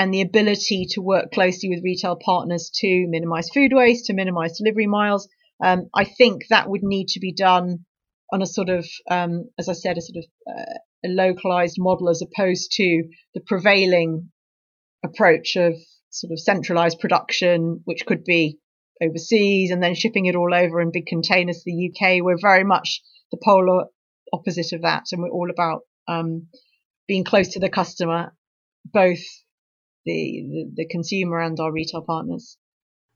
and 0.00 0.12
the 0.12 0.22
ability 0.22 0.86
to 0.90 1.00
work 1.00 1.30
closely 1.32 1.68
with 1.68 1.84
retail 1.84 2.16
partners 2.16 2.70
to 2.74 3.06
minimize 3.08 3.50
food 3.50 3.72
waste, 3.72 4.06
to 4.06 4.14
minimize 4.14 4.58
delivery 4.58 4.88
miles. 4.88 5.28
Um, 5.62 5.88
I 5.94 6.04
think 6.04 6.48
that 6.50 6.68
would 6.68 6.82
need 6.82 7.08
to 7.08 7.20
be 7.20 7.32
done 7.32 7.84
on 8.32 8.42
a 8.42 8.46
sort 8.46 8.68
of, 8.68 8.86
um, 9.08 9.48
as 9.58 9.68
I 9.68 9.72
said, 9.74 9.96
a 9.96 10.00
sort 10.00 10.24
of 10.24 10.24
uh, 10.56 10.78
a 11.04 11.08
localized 11.08 11.76
model 11.78 12.08
as 12.08 12.22
opposed 12.22 12.72
to 12.72 13.04
the 13.34 13.40
prevailing 13.40 14.30
approach 15.04 15.56
of 15.56 15.74
sort 16.10 16.32
of 16.32 16.40
centralized 16.40 16.98
production, 16.98 17.80
which 17.84 18.06
could 18.06 18.24
be 18.24 18.58
overseas 19.02 19.70
and 19.70 19.82
then 19.82 19.94
shipping 19.94 20.26
it 20.26 20.34
all 20.34 20.52
over 20.52 20.80
in 20.80 20.90
big 20.92 21.06
containers 21.06 21.58
to 21.58 21.62
the 21.66 21.90
UK. 21.90 22.22
We're 22.22 22.40
very 22.40 22.64
much 22.64 23.00
the 23.30 23.38
polar 23.42 23.86
opposite 24.32 24.72
of 24.72 24.82
that, 24.82 25.04
and 25.12 25.22
we're 25.22 25.30
all 25.30 25.50
about 25.50 25.82
um, 26.06 26.48
being 27.06 27.24
close 27.24 27.48
to 27.48 27.60
the 27.60 27.68
customer, 27.68 28.34
both 28.84 29.20
the, 30.04 30.46
the, 30.74 30.82
the 30.82 30.88
consumer 30.88 31.40
and 31.40 31.58
our 31.60 31.72
retail 31.72 32.02
partners. 32.02 32.56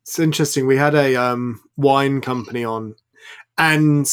It's 0.02 0.18
interesting. 0.18 0.66
We 0.66 0.76
had 0.76 0.94
a 0.94 1.16
um, 1.16 1.60
wine 1.76 2.20
company 2.20 2.64
on, 2.64 2.96
and 3.56 4.06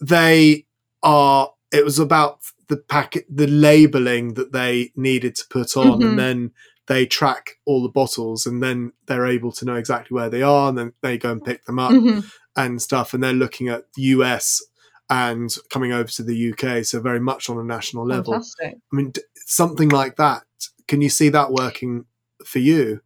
they 0.00 0.66
are. 1.02 1.52
It 1.72 1.84
was 1.84 1.98
about 1.98 2.40
the 2.70 2.78
packet, 2.78 3.26
the 3.28 3.46
labeling 3.46 4.34
that 4.34 4.52
they 4.52 4.92
needed 4.96 5.34
to 5.34 5.44
put 5.50 5.76
on, 5.76 6.00
mm-hmm. 6.00 6.02
and 6.02 6.18
then 6.18 6.52
they 6.90 7.06
track 7.06 7.58
all 7.66 7.84
the 7.84 7.88
bottles 7.88 8.46
and 8.46 8.60
then 8.60 8.92
they're 9.06 9.26
able 9.26 9.52
to 9.52 9.64
know 9.64 9.76
exactly 9.76 10.12
where 10.12 10.28
they 10.28 10.42
are 10.42 10.68
and 10.68 10.76
then 10.76 10.92
they 11.02 11.16
go 11.16 11.30
and 11.30 11.44
pick 11.44 11.64
them 11.64 11.78
up 11.78 11.92
mm-hmm. 11.92 12.18
and 12.56 12.82
stuff 12.82 13.14
and 13.14 13.22
they're 13.22 13.32
looking 13.32 13.68
at 13.68 13.84
the 13.94 14.02
US 14.02 14.60
and 15.08 15.54
coming 15.70 15.92
over 15.92 16.08
to 16.08 16.24
the 16.24 16.52
UK 16.52 16.84
so 16.84 17.00
very 17.00 17.20
much 17.20 17.48
on 17.48 17.58
a 17.58 17.62
national 17.62 18.04
level 18.04 18.32
Fantastic. 18.32 18.74
I 18.92 18.96
mean 18.96 19.12
something 19.46 19.88
like 19.88 20.16
that 20.16 20.42
can 20.88 21.00
you 21.00 21.10
see 21.10 21.28
that 21.28 21.52
working 21.52 22.06
for 22.44 22.58
you 22.58 23.00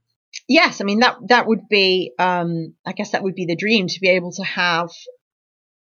yes 0.48 0.80
I 0.80 0.84
mean 0.84 1.00
that 1.00 1.16
that 1.28 1.46
would 1.46 1.68
be 1.68 2.12
um, 2.18 2.74
I 2.86 2.92
guess 2.92 3.10
that 3.10 3.22
would 3.22 3.34
be 3.34 3.44
the 3.44 3.56
dream 3.56 3.86
to 3.88 4.00
be 4.00 4.08
able 4.08 4.32
to 4.32 4.44
have 4.44 4.88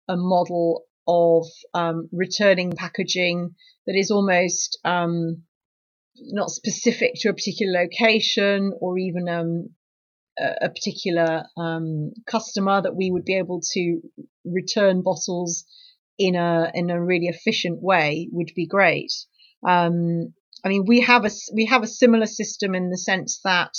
a 0.08 0.18
model 0.18 0.86
of 1.08 1.46
um, 1.76 2.10
returning 2.12 2.72
packaging 2.72 3.54
that 3.88 3.96
is 3.96 4.12
almost 4.12 4.80
um, 4.86 5.44
not 6.16 6.50
specific 6.50 7.14
to 7.16 7.30
a 7.30 7.34
particular 7.34 7.82
location 7.82 8.74
or 8.80 8.98
even 8.98 9.28
um, 9.28 9.70
a, 10.40 10.70
particular 10.70 11.46
um, 11.58 12.12
customer 12.26 12.82
that 12.82 12.96
we 12.96 13.12
would 13.12 13.26
be 13.26 13.38
able 13.38 13.62
to 13.74 14.02
return 14.46 15.02
bottles 15.02 15.66
in 16.18 16.36
a 16.36 16.72
in 16.74 16.90
a 16.90 17.04
really 17.04 17.28
efficient 17.28 17.82
way 17.82 18.28
would 18.32 18.52
be 18.56 18.68
great. 18.68 19.12
Um, 19.68 20.34
I 20.64 20.70
mean, 20.70 20.86
we 20.86 21.02
have 21.02 21.26
a 21.26 21.32
we 21.54 21.66
have 21.66 21.84
a 21.84 21.88
similar 21.88 22.28
system 22.28 22.76
in 22.76 22.90
the 22.90 22.98
sense 22.98 23.40
that 23.44 23.74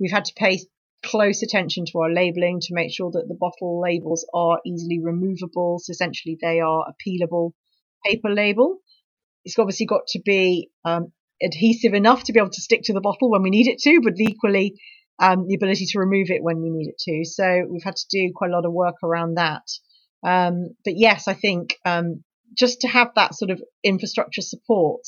we've 0.00 0.12
had 0.12 0.24
to 0.26 0.34
pay 0.34 0.60
close 1.04 1.42
attention 1.42 1.84
to 1.86 2.00
our 2.00 2.10
labeling 2.10 2.58
to 2.60 2.74
make 2.74 2.92
sure 2.92 3.10
that 3.12 3.26
the 3.28 3.36
bottle 3.38 3.80
labels 3.80 4.26
are 4.34 4.60
easily 4.66 5.00
removable. 5.00 5.78
So 5.78 5.92
essentially, 5.92 6.36
they 6.40 6.60
are 6.60 6.86
a 6.88 6.94
peelable 7.06 7.52
paper 8.04 8.30
label. 8.30 8.78
It's 9.46 9.58
obviously 9.58 9.86
got 9.86 10.08
to 10.08 10.20
be 10.22 10.70
um, 10.84 11.12
adhesive 11.42 11.94
enough 11.94 12.24
to 12.24 12.32
be 12.32 12.40
able 12.40 12.50
to 12.50 12.60
stick 12.60 12.82
to 12.84 12.92
the 12.92 13.00
bottle 13.00 13.30
when 13.30 13.42
we 13.42 13.50
need 13.50 13.68
it 13.68 13.78
to, 13.78 14.00
but 14.02 14.14
equally 14.18 14.74
um, 15.18 15.46
the 15.46 15.54
ability 15.54 15.86
to 15.86 16.00
remove 16.00 16.30
it 16.30 16.42
when 16.42 16.60
we 16.60 16.68
need 16.68 16.88
it 16.88 16.98
to. 16.98 17.24
So 17.24 17.62
we've 17.70 17.84
had 17.84 17.96
to 17.96 18.06
do 18.10 18.32
quite 18.34 18.50
a 18.50 18.54
lot 18.54 18.66
of 18.66 18.72
work 18.72 18.96
around 19.02 19.36
that. 19.36 19.62
Um, 20.22 20.74
but 20.84 20.94
yes, 20.96 21.28
I 21.28 21.34
think 21.34 21.76
um, 21.84 22.24
just 22.58 22.80
to 22.80 22.88
have 22.88 23.12
that 23.14 23.34
sort 23.34 23.50
of 23.50 23.62
infrastructure 23.84 24.42
support 24.42 25.02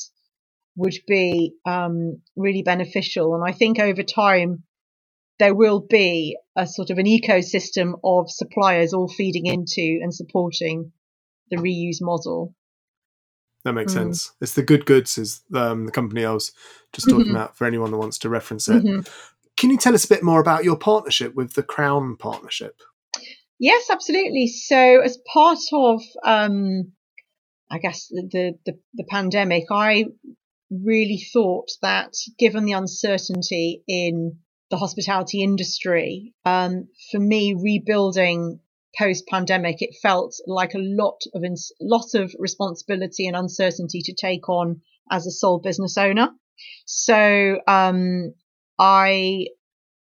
would 0.75 0.95
be 1.05 1.53
um, 1.65 2.21
really 2.37 2.63
beneficial. 2.63 3.35
And 3.35 3.43
I 3.45 3.51
think 3.51 3.79
over 3.79 4.03
time, 4.03 4.63
there 5.39 5.55
will 5.55 5.79
be 5.79 6.37
a 6.55 6.67
sort 6.67 6.89
of 6.89 6.97
an 6.97 7.05
ecosystem 7.05 7.93
of 8.03 8.29
suppliers 8.29 8.93
all 8.93 9.07
feeding 9.07 9.45
into 9.45 9.99
and 10.01 10.13
supporting 10.13 10.91
the 11.49 11.57
reuse 11.57 12.01
model. 12.01 12.55
That 13.65 13.73
makes 13.73 13.91
mm. 13.91 13.95
sense. 13.95 14.31
It's 14.41 14.53
the 14.53 14.63
Good 14.63 14.85
Goods 14.85 15.17
is 15.17 15.41
um, 15.53 15.85
the 15.85 15.91
company 15.91 16.25
I 16.25 16.31
was 16.31 16.53
just 16.93 17.09
talking 17.09 17.25
mm-hmm. 17.25 17.35
about 17.35 17.57
for 17.57 17.65
anyone 17.65 17.91
that 17.91 17.97
wants 17.97 18.17
to 18.19 18.29
reference 18.29 18.69
it. 18.69 18.83
Mm-hmm. 18.83 19.01
Can 19.57 19.69
you 19.69 19.77
tell 19.77 19.93
us 19.93 20.05
a 20.05 20.09
bit 20.09 20.23
more 20.23 20.39
about 20.39 20.63
your 20.63 20.77
partnership 20.77 21.35
with 21.35 21.53
the 21.53 21.63
Crown 21.63 22.15
Partnership? 22.15 22.81
Yes, 23.59 23.89
absolutely. 23.89 24.47
So, 24.47 25.01
as 25.01 25.17
part 25.33 25.59
of, 25.73 26.01
um, 26.23 26.93
I 27.69 27.79
guess 27.79 28.07
the, 28.07 28.53
the 28.65 28.79
the 28.93 29.03
pandemic, 29.03 29.65
I 29.69 30.05
really 30.71 31.21
thought 31.33 31.69
that 31.81 32.13
given 32.37 32.63
the 32.63 32.73
uncertainty 32.73 33.83
in 33.87 34.37
the 34.69 34.77
hospitality 34.77 35.43
industry, 35.43 36.33
um, 36.45 36.87
for 37.11 37.19
me, 37.19 37.55
rebuilding 37.61 38.59
post 38.97 39.27
pandemic, 39.27 39.81
it 39.81 39.95
felt 40.01 40.35
like 40.47 40.73
a 40.73 40.79
lot 40.79 41.19
of 41.33 41.43
ins- 41.43 41.71
lot 41.81 42.13
of 42.15 42.33
responsibility 42.39 43.27
and 43.27 43.35
uncertainty 43.35 44.01
to 44.03 44.13
take 44.13 44.49
on 44.49 44.81
as 45.11 45.25
a 45.25 45.31
sole 45.31 45.59
business 45.59 45.97
owner. 45.97 46.29
So 46.85 47.59
um, 47.67 48.33
I 48.77 49.47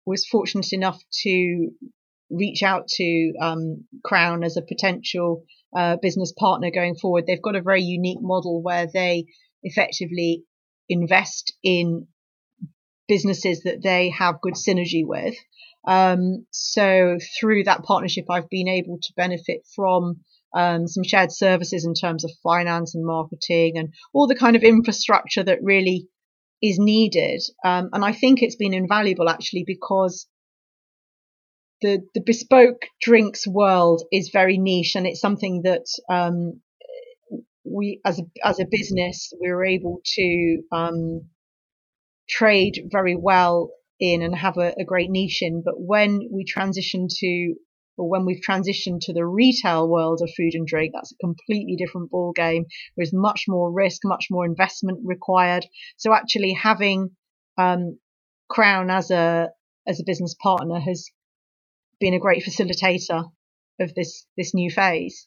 was 0.07 0.27
fortunate 0.27 0.73
enough 0.73 1.01
to 1.23 1.71
reach 2.31 2.63
out 2.63 2.89
to 2.89 3.33
um, 3.41 3.85
Crown 4.05 4.45
as 4.45 4.57
a 4.57 4.63
potential 4.63 5.45
uh, 5.77 5.97
business 6.01 6.33
partner 6.33 6.71
going 6.71 6.97
forward. 6.97 7.25
They've 7.27 7.43
got 7.43 7.57
a 7.57 7.63
very 7.63 7.83
unique 7.83 8.21
model 8.21 8.63
where 8.63 8.87
they 8.87 9.27
effectively 9.63 10.45
invest 10.89 11.55
in 11.63 12.07
businesses 13.07 13.63
that 13.63 13.83
they 13.83 14.11
have 14.11 14.41
good 14.41 14.55
synergy 14.55 15.03
with. 15.05 15.35
Um, 15.89 16.47
so 16.51 17.19
through 17.41 17.65
that 17.65 17.83
partnership, 17.83 18.27
I've 18.31 18.51
been 18.51 18.69
able 18.69 18.99
to 19.01 19.13
benefit 19.17 19.63
from 19.75 20.21
um, 20.55 20.87
some 20.87 21.03
shared 21.03 21.33
services 21.33 21.87
in 21.87 21.95
terms 21.95 22.25
of 22.25 22.31
finance 22.43 22.95
and 22.95 23.05
marketing 23.07 23.79
and 23.79 23.95
all 24.13 24.27
the 24.27 24.37
kind 24.37 24.55
of 24.55 24.63
infrastructure 24.63 25.43
that 25.43 25.63
really 25.63 26.07
is 26.63 26.79
needed. 26.79 27.41
Um, 27.65 27.89
and 27.93 28.05
I 28.05 28.13
think 28.13 28.43
it's 28.43 28.57
been 28.57 28.75
invaluable 28.75 29.31
actually 29.31 29.65
because 29.67 30.27
the 31.81 32.03
the 32.15 32.23
bespoke 32.25 32.83
drinks 33.01 33.47
world 33.47 34.03
is 34.13 34.31
very 34.33 34.59
niche 34.59 34.95
and 34.95 35.07
it's 35.07 35.21
something 35.21 35.63
that 35.63 35.87
um, 36.11 36.61
we 37.65 38.01
as 38.05 38.19
a 38.19 38.25
as 38.45 38.61
a 38.61 38.67
business 38.71 39.33
we 39.41 39.49
were 39.49 39.65
able 39.65 40.01
to 40.05 40.63
um, 40.73 41.23
trade 42.29 42.89
very 42.91 43.17
well 43.17 43.71
in 44.01 44.23
and 44.23 44.35
have 44.35 44.57
a, 44.57 44.75
a 44.79 44.85
great 44.85 45.11
niche 45.11 45.39
in. 45.43 45.63
But 45.65 45.75
when 45.77 46.29
we 46.33 46.45
transition 46.45 47.09
to 47.21 47.55
or 47.99 48.09
when 48.09 48.25
we've 48.25 48.41
transitioned 48.49 49.01
to 49.01 49.13
the 49.13 49.27
retail 49.27 49.89
world 49.89 50.21
of 50.23 50.31
food 50.37 50.55
and 50.55 50.67
drink, 50.67 50.93
that's 50.95 51.13
a 51.13 51.17
completely 51.27 51.75
different 51.77 52.11
ball 52.11 52.33
game. 52.33 52.65
There's 52.97 53.13
much 53.13 53.45
more 53.49 53.73
risk, 53.73 54.03
much 54.05 54.27
more 54.31 54.47
investment 54.47 55.01
required. 55.05 55.67
So 55.97 56.15
actually 56.15 56.53
having 56.53 57.11
um, 57.59 57.99
Crown 58.49 58.89
as 58.89 59.11
a 59.11 59.49
as 59.87 60.01
a 60.01 60.05
business 60.07 60.35
partner 60.41 60.79
has 60.79 61.11
been 61.99 62.15
a 62.15 62.21
great 62.21 62.45
facilitator 62.45 63.25
of 63.81 63.95
this 63.95 64.25
this 64.37 64.55
new 64.55 64.71
phase. 64.71 65.27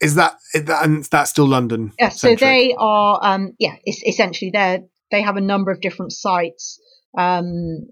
Is 0.00 0.14
that 0.14 0.38
and 0.54 1.04
that's 1.04 1.30
still 1.30 1.46
London? 1.46 1.92
Yeah, 1.98 2.10
so 2.10 2.34
they 2.34 2.74
are. 2.78 3.18
Um, 3.22 3.52
yeah, 3.58 3.76
it's 3.84 4.02
essentially 4.06 4.50
they 4.52 4.82
they 5.10 5.22
have 5.22 5.36
a 5.36 5.42
number 5.42 5.70
of 5.70 5.80
different 5.80 6.12
sites. 6.12 6.80
Um, 7.16 7.88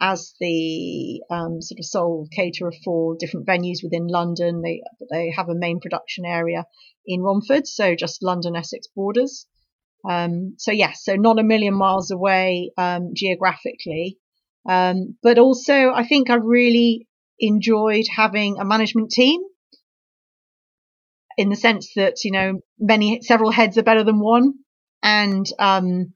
as 0.00 0.34
the 0.40 1.22
um, 1.30 1.62
sort 1.62 1.78
of 1.78 1.84
sole 1.84 2.28
caterer 2.34 2.72
for 2.84 3.16
different 3.18 3.46
venues 3.46 3.82
within 3.82 4.06
London. 4.06 4.62
They 4.62 4.82
they 5.10 5.30
have 5.30 5.48
a 5.48 5.54
main 5.54 5.80
production 5.80 6.24
area 6.24 6.66
in 7.06 7.22
Romford, 7.22 7.66
so 7.66 7.94
just 7.94 8.22
London 8.22 8.56
Essex 8.56 8.86
borders. 8.94 9.46
Um, 10.08 10.54
so 10.58 10.72
yes, 10.72 11.02
so 11.02 11.16
not 11.16 11.38
a 11.38 11.44
million 11.44 11.74
miles 11.74 12.10
away 12.10 12.70
um, 12.76 13.12
geographically, 13.14 14.18
um, 14.68 15.16
but 15.22 15.38
also 15.38 15.90
I 15.92 16.06
think 16.06 16.30
I've 16.30 16.44
really 16.44 17.08
enjoyed 17.38 18.06
having 18.14 18.58
a 18.58 18.64
management 18.64 19.10
team 19.10 19.40
in 21.36 21.50
the 21.50 21.56
sense 21.56 21.92
that 21.96 22.24
you 22.24 22.32
know 22.32 22.60
many 22.78 23.20
several 23.22 23.50
heads 23.50 23.78
are 23.78 23.82
better 23.82 24.04
than 24.04 24.20
one, 24.20 24.54
and 25.02 25.46
um, 25.58 26.12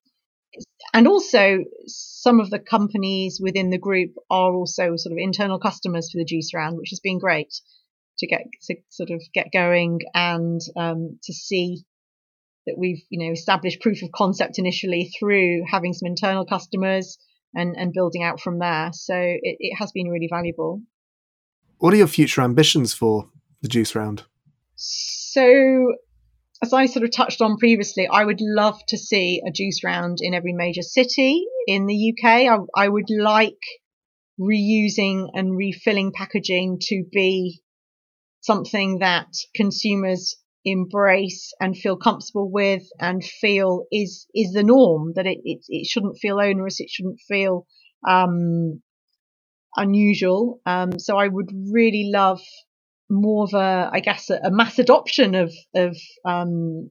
and 0.92 1.06
also 1.06 1.58
some 1.86 2.40
of 2.40 2.50
the 2.50 2.58
companies 2.58 3.40
within 3.42 3.70
the 3.70 3.78
group 3.78 4.10
are 4.30 4.52
also 4.52 4.96
sort 4.96 5.12
of 5.12 5.18
internal 5.18 5.58
customers 5.58 6.10
for 6.10 6.18
the 6.18 6.24
juice 6.24 6.52
round, 6.54 6.76
which 6.76 6.90
has 6.90 7.00
been 7.00 7.18
great 7.18 7.52
to 8.18 8.26
get 8.26 8.42
to 8.62 8.76
sort 8.90 9.10
of 9.10 9.22
get 9.32 9.52
going 9.52 10.00
and 10.14 10.60
um, 10.76 11.18
to 11.22 11.32
see 11.32 11.84
that 12.66 12.76
we've 12.76 13.02
you 13.08 13.24
know 13.24 13.32
established 13.32 13.80
proof 13.80 14.02
of 14.02 14.12
concept 14.12 14.58
initially 14.58 15.10
through 15.18 15.62
having 15.70 15.92
some 15.92 16.06
internal 16.06 16.44
customers 16.44 17.18
and 17.54 17.76
and 17.76 17.92
building 17.92 18.22
out 18.22 18.40
from 18.40 18.58
there. 18.58 18.90
So 18.92 19.14
it, 19.16 19.56
it 19.58 19.76
has 19.76 19.92
been 19.92 20.08
really 20.08 20.28
valuable. 20.30 20.82
What 21.78 21.94
are 21.94 21.98
your 21.98 22.06
future 22.06 22.42
ambitions 22.42 22.92
for 22.92 23.30
the 23.62 23.68
juice 23.68 23.94
round? 23.94 24.24
So 24.76 25.94
as 26.62 26.72
I 26.72 26.86
sort 26.86 27.04
of 27.04 27.12
touched 27.12 27.40
on 27.40 27.56
previously, 27.56 28.06
I 28.06 28.24
would 28.24 28.40
love 28.40 28.78
to 28.88 28.98
see 28.98 29.42
a 29.46 29.50
juice 29.50 29.82
round 29.84 30.18
in 30.20 30.34
every 30.34 30.52
major 30.52 30.82
city 30.82 31.44
in 31.66 31.86
the 31.86 32.12
UK. 32.12 32.24
I, 32.24 32.58
I 32.76 32.88
would 32.88 33.08
like 33.10 33.58
reusing 34.40 35.28
and 35.34 35.56
refilling 35.56 36.12
packaging 36.12 36.78
to 36.80 37.04
be 37.12 37.60
something 38.40 38.98
that 39.00 39.28
consumers 39.54 40.36
embrace 40.64 41.52
and 41.60 41.76
feel 41.76 41.96
comfortable 41.96 42.50
with 42.50 42.82
and 42.98 43.24
feel 43.24 43.86
is 43.90 44.26
is 44.34 44.52
the 44.52 44.62
norm 44.62 45.12
that 45.16 45.26
it 45.26 45.38
it, 45.44 45.60
it 45.68 45.86
shouldn't 45.86 46.18
feel 46.18 46.38
onerous 46.38 46.80
it 46.80 46.90
shouldn't 46.90 47.18
feel 47.26 47.66
um, 48.06 48.82
unusual 49.76 50.60
um, 50.66 50.98
so 50.98 51.16
i 51.16 51.26
would 51.28 51.50
really 51.72 52.10
love 52.12 52.40
more 53.10 53.44
of 53.44 53.54
a, 53.54 53.90
I 53.92 54.00
guess, 54.00 54.30
a, 54.30 54.40
a 54.44 54.50
mass 54.50 54.78
adoption 54.78 55.34
of 55.34 55.52
of 55.74 55.96
um, 56.24 56.90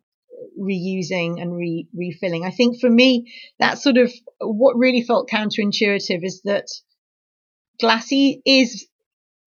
reusing 0.60 1.42
and 1.42 1.56
re- 1.56 1.88
refilling. 1.94 2.46
I 2.46 2.52
think 2.52 2.80
for 2.80 2.90
me, 2.90 3.34
that 3.60 3.80
sort 3.80 3.98
of 3.98 4.12
what 4.40 4.78
really 4.78 5.02
felt 5.02 5.30
counterintuitive 5.30 6.24
is 6.24 6.42
that 6.44 6.68
glassy 7.80 8.42
is 8.46 8.88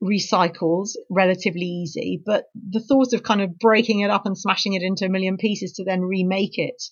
recycles 0.03 0.91
relatively 1.09 1.67
easy, 1.67 2.21
but 2.25 2.47
the 2.55 2.81
thought 2.81 3.13
of 3.13 3.23
kind 3.23 3.41
of 3.41 3.59
breaking 3.59 4.01
it 4.01 4.11
up 4.11 4.27
and 4.27 4.37
smashing 4.37 4.73
it 4.73 4.83
into 4.83 5.05
a 5.05 5.09
million 5.09 5.37
pieces 5.37 5.73
to 5.75 5.85
then 5.85 6.01
remake 6.01 6.59
it 6.59 6.83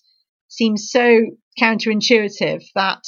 seems 0.47 0.89
so 0.91 1.21
counterintuitive 1.59 2.63
that 2.75 3.03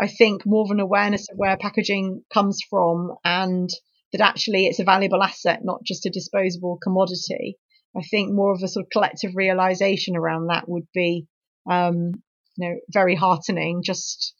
I 0.00 0.08
think 0.08 0.44
more 0.44 0.64
of 0.64 0.70
an 0.70 0.80
awareness 0.80 1.28
of 1.30 1.38
where 1.38 1.56
packaging 1.56 2.22
comes 2.32 2.60
from 2.68 3.14
and 3.24 3.70
that 4.14 4.22
actually 4.22 4.66
it's 4.66 4.78
a 4.78 4.84
valuable 4.84 5.22
asset, 5.22 5.60
not 5.64 5.82
just 5.84 6.06
a 6.06 6.10
disposable 6.10 6.78
commodity. 6.82 7.58
I 7.96 8.02
think 8.02 8.32
more 8.32 8.52
of 8.52 8.62
a 8.62 8.68
sort 8.68 8.86
of 8.86 8.90
collective 8.90 9.32
realization 9.34 10.16
around 10.16 10.46
that 10.46 10.68
would 10.68 10.86
be, 10.94 11.26
um, 11.68 12.12
you 12.56 12.68
know, 12.68 12.76
very 12.88 13.16
heartening 13.16 13.82
just 13.84 14.34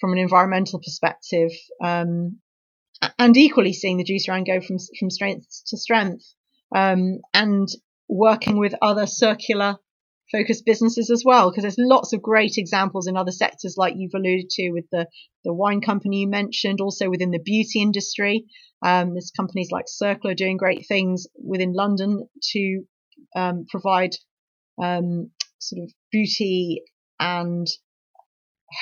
from 0.00 0.12
an 0.12 0.18
environmental 0.18 0.78
perspective. 0.78 1.50
Um, 1.82 2.38
and 3.18 3.36
equally 3.36 3.74
seeing 3.74 3.98
the 3.98 4.04
juice 4.04 4.28
round 4.28 4.46
go 4.46 4.60
from, 4.60 4.78
from 4.98 5.10
strength 5.10 5.46
to 5.68 5.76
strength, 5.76 6.24
um, 6.74 7.20
and 7.34 7.68
working 8.08 8.58
with 8.58 8.74
other 8.80 9.06
circular 9.06 9.76
focused 10.30 10.64
businesses 10.64 11.10
as 11.10 11.22
well, 11.24 11.50
because 11.50 11.62
there's 11.62 11.76
lots 11.78 12.12
of 12.12 12.22
great 12.22 12.58
examples 12.58 13.06
in 13.06 13.16
other 13.16 13.32
sectors, 13.32 13.76
like 13.76 13.94
you've 13.96 14.14
alluded 14.14 14.50
to 14.50 14.70
with 14.70 14.84
the, 14.90 15.06
the 15.44 15.52
wine 15.52 15.80
company 15.80 16.20
you 16.20 16.28
mentioned, 16.28 16.80
also 16.80 17.08
within 17.08 17.30
the 17.30 17.38
beauty 17.38 17.80
industry. 17.80 18.44
Um, 18.82 19.14
there's 19.14 19.32
companies 19.36 19.70
like 19.70 19.86
Circle 19.88 20.30
are 20.30 20.34
doing 20.34 20.56
great 20.56 20.86
things 20.86 21.26
within 21.42 21.72
London 21.72 22.28
to 22.52 22.82
um, 23.36 23.66
provide 23.68 24.14
um, 24.82 25.30
sort 25.58 25.82
of 25.82 25.92
beauty 26.12 26.82
and 27.18 27.66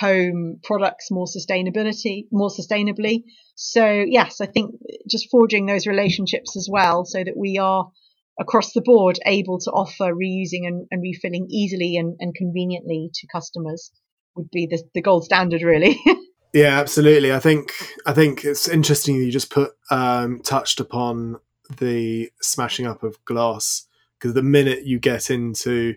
home 0.00 0.58
products 0.64 1.10
more 1.12 1.26
sustainability 1.26 2.26
more 2.32 2.50
sustainably 2.50 3.22
so 3.54 3.88
yes 3.88 4.40
i 4.40 4.46
think 4.46 4.74
just 5.08 5.28
forging 5.30 5.64
those 5.66 5.86
relationships 5.86 6.56
as 6.56 6.68
well 6.70 7.04
so 7.04 7.22
that 7.22 7.36
we 7.36 7.56
are 7.58 7.88
across 8.38 8.72
the 8.72 8.82
board 8.82 9.18
able 9.26 9.58
to 9.58 9.70
offer 9.70 10.12
reusing 10.12 10.66
and, 10.66 10.86
and 10.90 11.02
refilling 11.02 11.46
easily 11.50 11.96
and, 11.96 12.16
and, 12.20 12.34
conveniently 12.34 13.10
to 13.14 13.26
customers 13.28 13.90
would 14.34 14.50
be 14.50 14.66
the, 14.66 14.82
the 14.94 15.02
gold 15.02 15.24
standard 15.24 15.62
really. 15.62 16.00
Yeah 16.52 16.78
absolutely. 16.80 17.34
I 17.34 17.38
think 17.38 17.74
i 18.06 18.14
think 18.14 18.44
it's 18.44 18.66
interesting 18.66 19.16
you 19.16 19.30
just 19.30 19.50
put 19.50 19.72
um, 19.90 20.40
touched 20.40 20.80
upon 20.80 21.38
the 21.78 22.30
smashing 22.40 22.86
up 22.86 23.02
of 23.02 23.22
glass 23.26 23.86
because 24.18 24.32
the 24.32 24.42
minute 24.42 24.84
you 24.86 24.98
get 24.98 25.28
into 25.28 25.96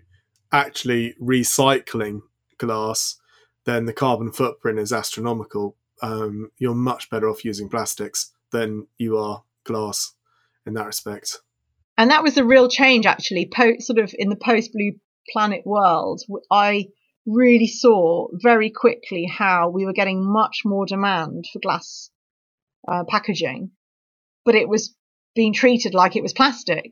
actually 0.51 1.15
recycling 1.21 2.21
glass 2.57 3.15
then 3.65 3.85
the 3.85 3.93
carbon 3.93 4.31
footprint 4.31 4.79
is 4.79 4.91
astronomical. 4.91 5.77
Um, 6.01 6.51
you're 6.57 6.73
much 6.73 7.09
better 7.09 7.29
off 7.29 7.45
using 7.45 7.69
plastics 7.69 8.33
than 8.51 8.87
you 8.97 9.17
are 9.17 9.43
glass 9.63 10.13
in 10.65 10.73
that 10.73 10.87
respect 10.87 11.39
and 11.99 12.11
that 12.11 12.23
was 12.23 12.37
a 12.37 12.45
real 12.45 12.69
change 12.69 13.05
actually 13.05 13.45
po- 13.53 13.79
sort 13.79 13.99
of 13.99 14.15
in 14.17 14.29
the 14.29 14.37
post 14.37 14.71
blue 14.71 14.93
planet 15.33 15.63
world. 15.65 16.21
I 16.49 16.87
really 17.25 17.67
saw 17.67 18.29
very 18.41 18.69
quickly 18.69 19.25
how 19.25 19.69
we 19.69 19.85
were 19.85 19.91
getting 19.91 20.23
much 20.23 20.61
more 20.63 20.85
demand 20.85 21.43
for 21.51 21.59
glass 21.59 22.09
uh, 22.87 23.03
packaging. 23.03 23.71
But 24.45 24.55
it 24.55 24.69
was 24.69 24.95
being 25.35 25.53
treated 25.53 25.93
like 25.93 26.15
it 26.15 26.23
was 26.23 26.31
plastic 26.31 26.85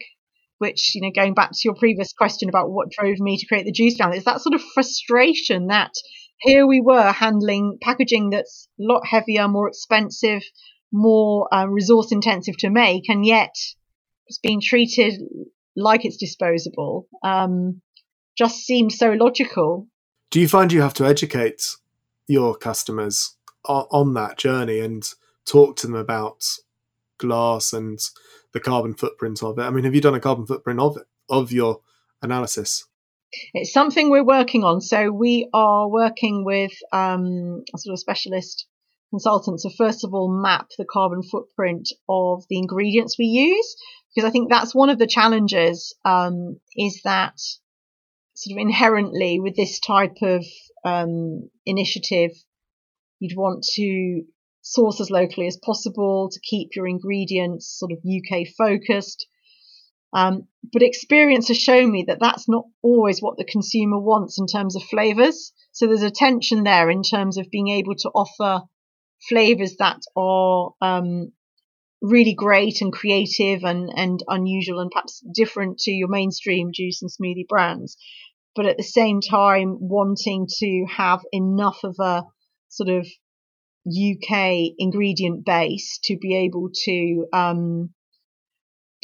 which 0.57 0.95
you 0.95 1.01
know 1.01 1.11
going 1.15 1.33
back 1.33 1.51
to 1.51 1.61
your 1.63 1.75
previous 1.75 2.13
question 2.13 2.49
about 2.49 2.69
what 2.69 2.89
drove 2.89 3.19
me 3.19 3.37
to 3.37 3.45
create 3.45 3.65
the 3.65 3.71
juice 3.71 3.99
round 3.99 4.13
is 4.13 4.25
that 4.25 4.41
sort 4.41 4.55
of 4.55 4.61
frustration 4.73 5.67
that 5.67 5.91
here 6.39 6.65
we 6.65 6.81
were 6.81 7.11
handling 7.11 7.77
packaging 7.81 8.29
that's 8.31 8.67
a 8.79 8.83
lot 8.83 9.05
heavier 9.05 9.47
more 9.47 9.67
expensive 9.67 10.41
more 10.91 11.47
uh, 11.53 11.65
resource 11.65 12.11
intensive 12.11 12.57
to 12.57 12.69
make 12.69 13.07
and 13.09 13.25
yet 13.25 13.53
it's 14.27 14.39
being 14.39 14.61
treated 14.61 15.21
like 15.75 16.05
it's 16.05 16.17
disposable 16.17 17.07
um, 17.23 17.81
just 18.37 18.65
seemed 18.65 18.91
so 18.91 19.11
logical. 19.11 19.87
Do 20.31 20.39
you 20.39 20.47
find 20.47 20.71
you 20.71 20.81
have 20.81 20.93
to 20.95 21.05
educate 21.05 21.75
your 22.27 22.55
customers 22.55 23.35
on 23.65 24.13
that 24.13 24.37
journey 24.37 24.79
and 24.79 25.03
talk 25.45 25.75
to 25.77 25.87
them 25.87 25.95
about 25.95 26.45
glass 27.17 27.73
and 27.73 27.99
the 28.53 28.59
carbon 28.59 28.93
footprint 28.93 29.43
of 29.43 29.57
it? 29.59 29.63
I 29.63 29.69
mean, 29.69 29.85
have 29.85 29.95
you 29.95 30.01
done 30.01 30.15
a 30.15 30.19
carbon 30.19 30.45
footprint 30.45 30.79
of 30.79 30.97
it, 30.97 31.07
of 31.29 31.51
your 31.51 31.81
analysis? 32.21 32.85
It's 33.53 33.73
something 33.73 34.09
we're 34.09 34.23
working 34.23 34.63
on. 34.63 34.81
So 34.81 35.11
we 35.11 35.49
are 35.53 35.89
working 35.89 36.43
with 36.45 36.71
um, 36.93 37.63
a 37.73 37.77
sort 37.77 37.93
of 37.93 37.99
specialist 37.99 38.67
consultant 39.09 39.59
to 39.61 39.69
first 39.77 40.03
of 40.03 40.13
all 40.13 40.29
map 40.29 40.67
the 40.77 40.85
carbon 40.85 41.23
footprint 41.23 41.89
of 42.09 42.43
the 42.49 42.57
ingredients 42.57 43.17
we 43.17 43.25
use 43.25 43.75
because 44.17 44.27
I 44.27 44.31
think 44.31 44.49
that's 44.49 44.73
one 44.73 44.89
of 44.89 44.97
the 44.97 45.05
challenges 45.05 45.93
um, 46.03 46.59
is 46.75 47.01
that 47.03 47.37
sort 48.33 48.57
of 48.57 48.57
inherently 48.59 49.39
with 49.39 49.55
this 49.55 49.79
type 49.79 50.15
of 50.23 50.43
um, 50.83 51.51
initiative, 51.67 52.31
you'd 53.19 53.37
want 53.37 53.63
to 53.75 54.23
source 54.63 54.99
as 55.01 55.11
locally 55.11 55.45
as 55.45 55.59
possible 55.63 56.31
to 56.31 56.39
keep 56.39 56.69
your 56.75 56.87
ingredients 56.87 57.77
sort 57.77 57.91
of 57.91 57.99
UK 57.99 58.47
focused. 58.57 59.27
Um, 60.13 60.47
but 60.73 60.81
experience 60.81 61.49
has 61.49 61.59
shown 61.59 61.91
me 61.91 62.05
that 62.07 62.17
that's 62.19 62.49
not 62.49 62.65
always 62.81 63.21
what 63.21 63.37
the 63.37 63.45
consumer 63.45 63.99
wants 63.99 64.39
in 64.39 64.47
terms 64.47 64.75
of 64.75 64.81
flavors. 64.81 65.53
So 65.73 65.85
there's 65.85 66.01
a 66.01 66.09
tension 66.09 66.63
there 66.63 66.89
in 66.89 67.03
terms 67.03 67.37
of 67.37 67.51
being 67.51 67.67
able 67.67 67.93
to 67.97 68.09
offer 68.15 68.65
flavors 69.29 69.75
that 69.77 69.99
are 70.15 70.71
um, 70.81 71.33
really 72.01 72.33
great 72.33 72.81
and 72.81 72.93
creative 72.93 73.63
and, 73.63 73.91
and 73.95 74.23
unusual 74.27 74.79
and 74.79 74.91
perhaps 74.91 75.23
different 75.33 75.79
to 75.79 75.91
your 75.91 76.07
mainstream 76.07 76.71
juice 76.73 77.01
and 77.01 77.11
smoothie 77.11 77.47
brands, 77.47 77.97
but 78.55 78.65
at 78.65 78.77
the 78.77 78.83
same 78.83 79.19
time 79.21 79.77
wanting 79.79 80.47
to 80.47 80.85
have 80.89 81.21
enough 81.31 81.79
of 81.83 81.95
a 81.99 82.23
sort 82.69 82.89
of 82.89 83.07
UK 83.87 84.73
ingredient 84.77 85.45
base 85.45 85.99
to 86.03 86.17
be 86.17 86.35
able 86.35 86.69
to 86.73 87.25
um, 87.33 87.89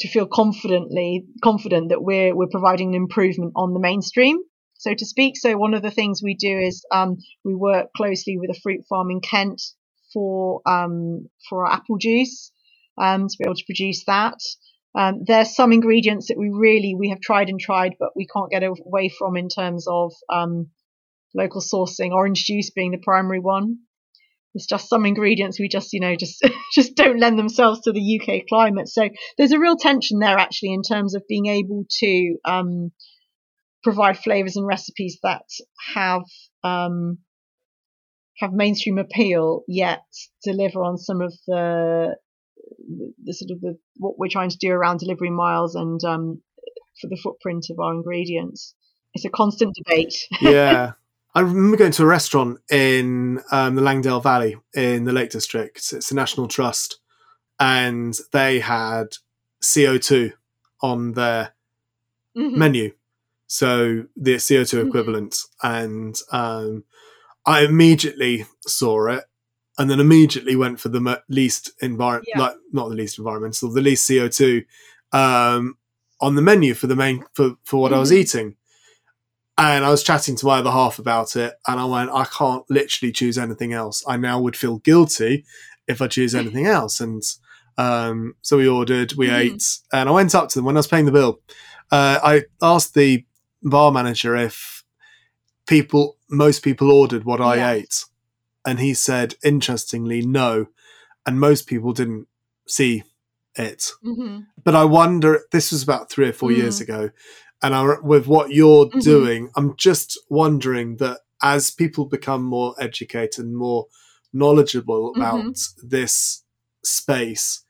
to 0.00 0.08
feel 0.08 0.26
confidently 0.26 1.24
confident 1.42 1.88
that 1.88 2.02
we're 2.02 2.34
we're 2.36 2.48
providing 2.48 2.88
an 2.88 2.94
improvement 2.94 3.52
on 3.56 3.72
the 3.72 3.80
mainstream, 3.80 4.38
so 4.74 4.92
to 4.92 5.06
speak. 5.06 5.36
So 5.36 5.56
one 5.56 5.74
of 5.74 5.82
the 5.82 5.90
things 5.90 6.20
we 6.22 6.34
do 6.34 6.58
is 6.58 6.84
um, 6.92 7.16
we 7.44 7.54
work 7.54 7.88
closely 7.96 8.36
with 8.38 8.50
a 8.50 8.60
fruit 8.60 8.84
farm 8.88 9.10
in 9.10 9.20
Kent 9.20 9.62
for 10.12 10.60
um, 10.66 11.28
for 11.48 11.64
our 11.64 11.72
apple 11.72 11.96
juice 11.98 12.52
um, 12.98 13.28
to 13.28 13.36
be 13.38 13.44
able 13.44 13.54
to 13.54 13.64
produce 13.66 14.04
that. 14.06 14.38
Um, 14.96 15.22
there's 15.26 15.56
some 15.56 15.72
ingredients 15.72 16.28
that 16.28 16.38
we 16.38 16.50
really 16.50 16.94
we 16.96 17.08
have 17.08 17.20
tried 17.20 17.48
and 17.48 17.58
tried, 17.58 17.94
but 17.98 18.10
we 18.14 18.26
can't 18.26 18.50
get 18.50 18.62
away 18.62 19.08
from 19.08 19.36
in 19.36 19.48
terms 19.48 19.86
of 19.88 20.12
um, 20.32 20.70
local 21.34 21.60
sourcing. 21.60 22.12
Orange 22.12 22.44
juice 22.44 22.70
being 22.70 22.92
the 22.92 22.98
primary 22.98 23.40
one. 23.40 23.78
There's 24.54 24.66
just 24.66 24.88
some 24.88 25.04
ingredients 25.04 25.58
we 25.58 25.68
just 25.68 25.92
you 25.92 26.00
know 26.00 26.14
just 26.14 26.46
just 26.72 26.94
don't 26.94 27.18
lend 27.18 27.38
themselves 27.38 27.80
to 27.82 27.92
the 27.92 28.20
UK 28.20 28.46
climate. 28.48 28.88
So 28.88 29.08
there's 29.36 29.52
a 29.52 29.58
real 29.58 29.76
tension 29.76 30.20
there 30.20 30.38
actually 30.38 30.72
in 30.72 30.82
terms 30.82 31.16
of 31.16 31.26
being 31.28 31.46
able 31.46 31.86
to 31.98 32.36
um, 32.44 32.92
provide 33.82 34.18
flavors 34.18 34.56
and 34.56 34.66
recipes 34.66 35.18
that 35.24 35.42
have 35.94 36.22
um, 36.62 37.18
have 38.38 38.52
mainstream 38.52 38.98
appeal 38.98 39.62
yet 39.66 40.02
deliver 40.44 40.82
on 40.82 40.98
some 40.98 41.20
of 41.20 41.32
the 41.48 42.16
the 43.22 43.32
sort 43.32 43.50
of 43.50 43.60
the, 43.60 43.78
what 43.96 44.18
we're 44.18 44.28
trying 44.28 44.50
to 44.50 44.58
do 44.58 44.70
around 44.70 44.98
delivery 44.98 45.30
miles 45.30 45.74
and 45.74 46.02
um, 46.04 46.42
for 47.00 47.08
the 47.08 47.16
footprint 47.16 47.66
of 47.70 47.78
our 47.78 47.92
ingredients. 47.94 48.74
It's 49.14 49.24
a 49.24 49.30
constant 49.30 49.74
debate. 49.74 50.14
yeah. 50.40 50.92
I 51.34 51.40
remember 51.40 51.76
going 51.76 51.92
to 51.92 52.04
a 52.04 52.06
restaurant 52.06 52.60
in 52.70 53.40
um, 53.50 53.74
the 53.74 53.82
Langdale 53.82 54.20
Valley 54.20 54.56
in 54.74 55.04
the 55.04 55.12
Lake 55.12 55.30
District. 55.30 55.78
It's 55.92 56.12
a 56.12 56.14
national 56.14 56.46
trust, 56.46 57.00
and 57.58 58.16
they 58.32 58.60
had 58.60 59.16
CO2 59.60 60.32
on 60.80 61.12
their 61.12 61.54
mm-hmm. 62.36 62.56
menu. 62.56 62.92
So 63.48 64.04
the 64.16 64.36
CO2 64.36 64.78
mm-hmm. 64.78 64.88
equivalent. 64.88 65.32
Mm-hmm. 65.32 65.66
And 65.66 66.16
um, 66.30 66.84
I 67.44 67.64
immediately 67.64 68.46
saw 68.66 69.06
it 69.08 69.24
and 69.78 69.90
then 69.90 70.00
immediately 70.00 70.56
went 70.56 70.78
for 70.80 70.88
the 70.88 71.22
least 71.28 71.70
environment, 71.80 72.28
yeah. 72.28 72.40
like 72.40 72.56
not 72.72 72.88
the 72.88 72.94
least 72.94 73.18
environmental, 73.18 73.72
the 73.72 73.80
least 73.80 74.06
CO 74.06 74.28
two 74.28 74.64
um, 75.12 75.76
on 76.20 76.34
the 76.34 76.42
menu 76.42 76.74
for 76.74 76.86
the 76.86 76.96
main 76.96 77.24
for 77.34 77.56
for 77.64 77.80
what 77.80 77.88
mm-hmm. 77.88 77.96
I 77.96 78.00
was 78.00 78.10
mm-hmm. 78.10 78.20
eating. 78.20 78.56
And 79.56 79.84
I 79.84 79.90
was 79.90 80.02
chatting 80.02 80.34
to 80.36 80.46
my 80.46 80.58
other 80.58 80.70
half 80.70 80.98
about 80.98 81.36
it, 81.36 81.54
and 81.68 81.78
I 81.78 81.84
went, 81.84 82.10
I 82.10 82.24
can't 82.24 82.64
literally 82.68 83.12
choose 83.12 83.38
anything 83.38 83.72
else. 83.72 84.02
I 84.06 84.16
now 84.16 84.40
would 84.40 84.56
feel 84.56 84.78
guilty 84.78 85.44
if 85.86 86.02
I 86.02 86.08
choose 86.08 86.34
anything 86.34 86.66
else. 86.66 87.00
And 87.00 87.22
um, 87.78 88.34
so 88.42 88.56
we 88.56 88.66
ordered, 88.66 89.12
we 89.14 89.28
mm-hmm. 89.28 89.54
ate, 89.54 89.78
and 89.92 90.08
I 90.08 90.12
went 90.12 90.34
up 90.34 90.48
to 90.48 90.58
them 90.58 90.64
when 90.64 90.76
I 90.76 90.80
was 90.80 90.88
paying 90.88 91.04
the 91.06 91.12
bill. 91.12 91.40
Uh, 91.92 92.18
I 92.20 92.42
asked 92.60 92.94
the 92.94 93.24
bar 93.62 93.92
manager 93.92 94.34
if 94.34 94.82
people, 95.68 96.16
most 96.28 96.64
people 96.64 96.90
ordered 96.90 97.22
what 97.22 97.40
I 97.40 97.74
ate 97.74 98.04
and 98.66 98.80
he 98.80 98.94
said, 98.94 99.34
interestingly, 99.44 100.24
no. 100.24 100.66
And 101.26 101.40
most 101.40 101.66
people 101.66 101.92
didn't 101.92 102.28
see 102.66 103.02
it. 103.56 103.90
Mm-hmm. 104.04 104.40
But 104.62 104.74
I 104.74 104.84
wonder, 104.84 105.42
this 105.52 105.72
was 105.72 105.82
about 105.82 106.10
three 106.10 106.28
or 106.28 106.32
4 106.32 106.48
mm-hmm. 106.48 106.60
years 106.60 106.80
ago. 106.80 107.10
And 107.62 107.74
I, 107.74 107.96
with 108.02 108.26
what 108.26 108.50
you're 108.50 108.86
mm-hmm. 108.86 108.98
doing, 109.00 109.50
I'm 109.56 109.76
just 109.76 110.18
wondering 110.28 110.96
that 110.96 111.20
as 111.42 111.70
people 111.70 112.06
become 112.06 112.42
more 112.42 112.74
educated 112.78 113.44
and 113.44 113.56
more 113.56 113.86
knowledgeable 114.32 115.12
mm-hmm. 115.12 115.20
about 115.20 115.58
this 115.82 116.42
space, 116.82 117.64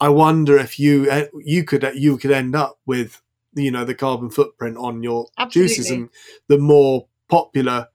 I 0.00 0.08
wonder 0.08 0.58
if 0.58 0.78
you 0.78 1.10
eh, 1.10 1.26
you 1.44 1.64
could 1.64 1.88
you 1.94 2.18
could 2.18 2.32
end 2.32 2.54
up 2.54 2.78
with 2.84 3.22
you 3.54 3.70
know 3.70 3.84
the 3.84 3.94
carbon 3.94 4.30
footprint 4.30 4.76
on 4.76 5.02
your 5.02 5.28
Absolutely. 5.38 5.74
juices 5.74 5.90
and 5.90 6.10
the 6.48 6.58
more 6.58 7.06
popular 7.28 7.88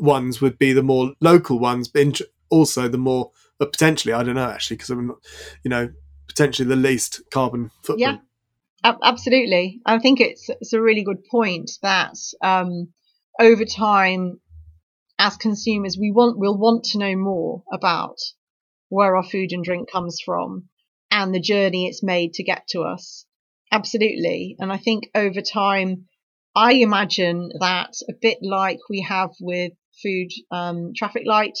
ones 0.00 0.40
would 0.40 0.58
be 0.58 0.72
the 0.72 0.82
more 0.82 1.12
local 1.20 1.58
ones, 1.58 1.88
but 1.88 2.20
also 2.48 2.88
the 2.88 2.98
more, 2.98 3.30
potentially, 3.58 4.12
I 4.12 4.22
don't 4.22 4.34
know 4.34 4.48
actually, 4.48 4.78
because 4.78 4.90
I'm 4.90 5.06
not, 5.08 5.18
you 5.62 5.68
know, 5.68 5.90
potentially 6.26 6.68
the 6.68 6.76
least 6.76 7.22
carbon 7.30 7.70
footprint. 7.82 8.20
Yeah, 8.84 8.92
absolutely. 9.02 9.80
I 9.84 9.98
think 9.98 10.20
it's 10.20 10.48
it's 10.48 10.72
a 10.72 10.80
really 10.80 11.02
good 11.04 11.24
point 11.30 11.70
that 11.82 12.16
um, 12.42 12.88
over 13.38 13.64
time, 13.64 14.40
as 15.18 15.36
consumers, 15.36 15.98
we 15.98 16.10
want 16.10 16.38
we'll 16.38 16.58
want 16.58 16.84
to 16.84 16.98
know 16.98 17.16
more 17.16 17.62
about 17.72 18.16
where 18.88 19.16
our 19.16 19.22
food 19.22 19.52
and 19.52 19.64
drink 19.64 19.90
comes 19.90 20.20
from 20.24 20.68
and 21.10 21.34
the 21.34 21.40
journey 21.40 21.86
it's 21.86 22.02
made 22.02 22.32
to 22.34 22.42
get 22.42 22.66
to 22.68 22.82
us. 22.82 23.26
Absolutely, 23.70 24.56
and 24.58 24.72
I 24.72 24.78
think 24.78 25.10
over 25.14 25.40
time. 25.40 26.06
I 26.52 26.72
imagine 26.72 27.52
that 27.60 27.92
a 28.08 28.12
bit 28.12 28.38
like 28.42 28.80
we 28.90 29.02
have 29.02 29.30
with 29.40 29.70
food 30.02 30.28
um, 30.50 30.92
traffic 30.96 31.22
light 31.26 31.58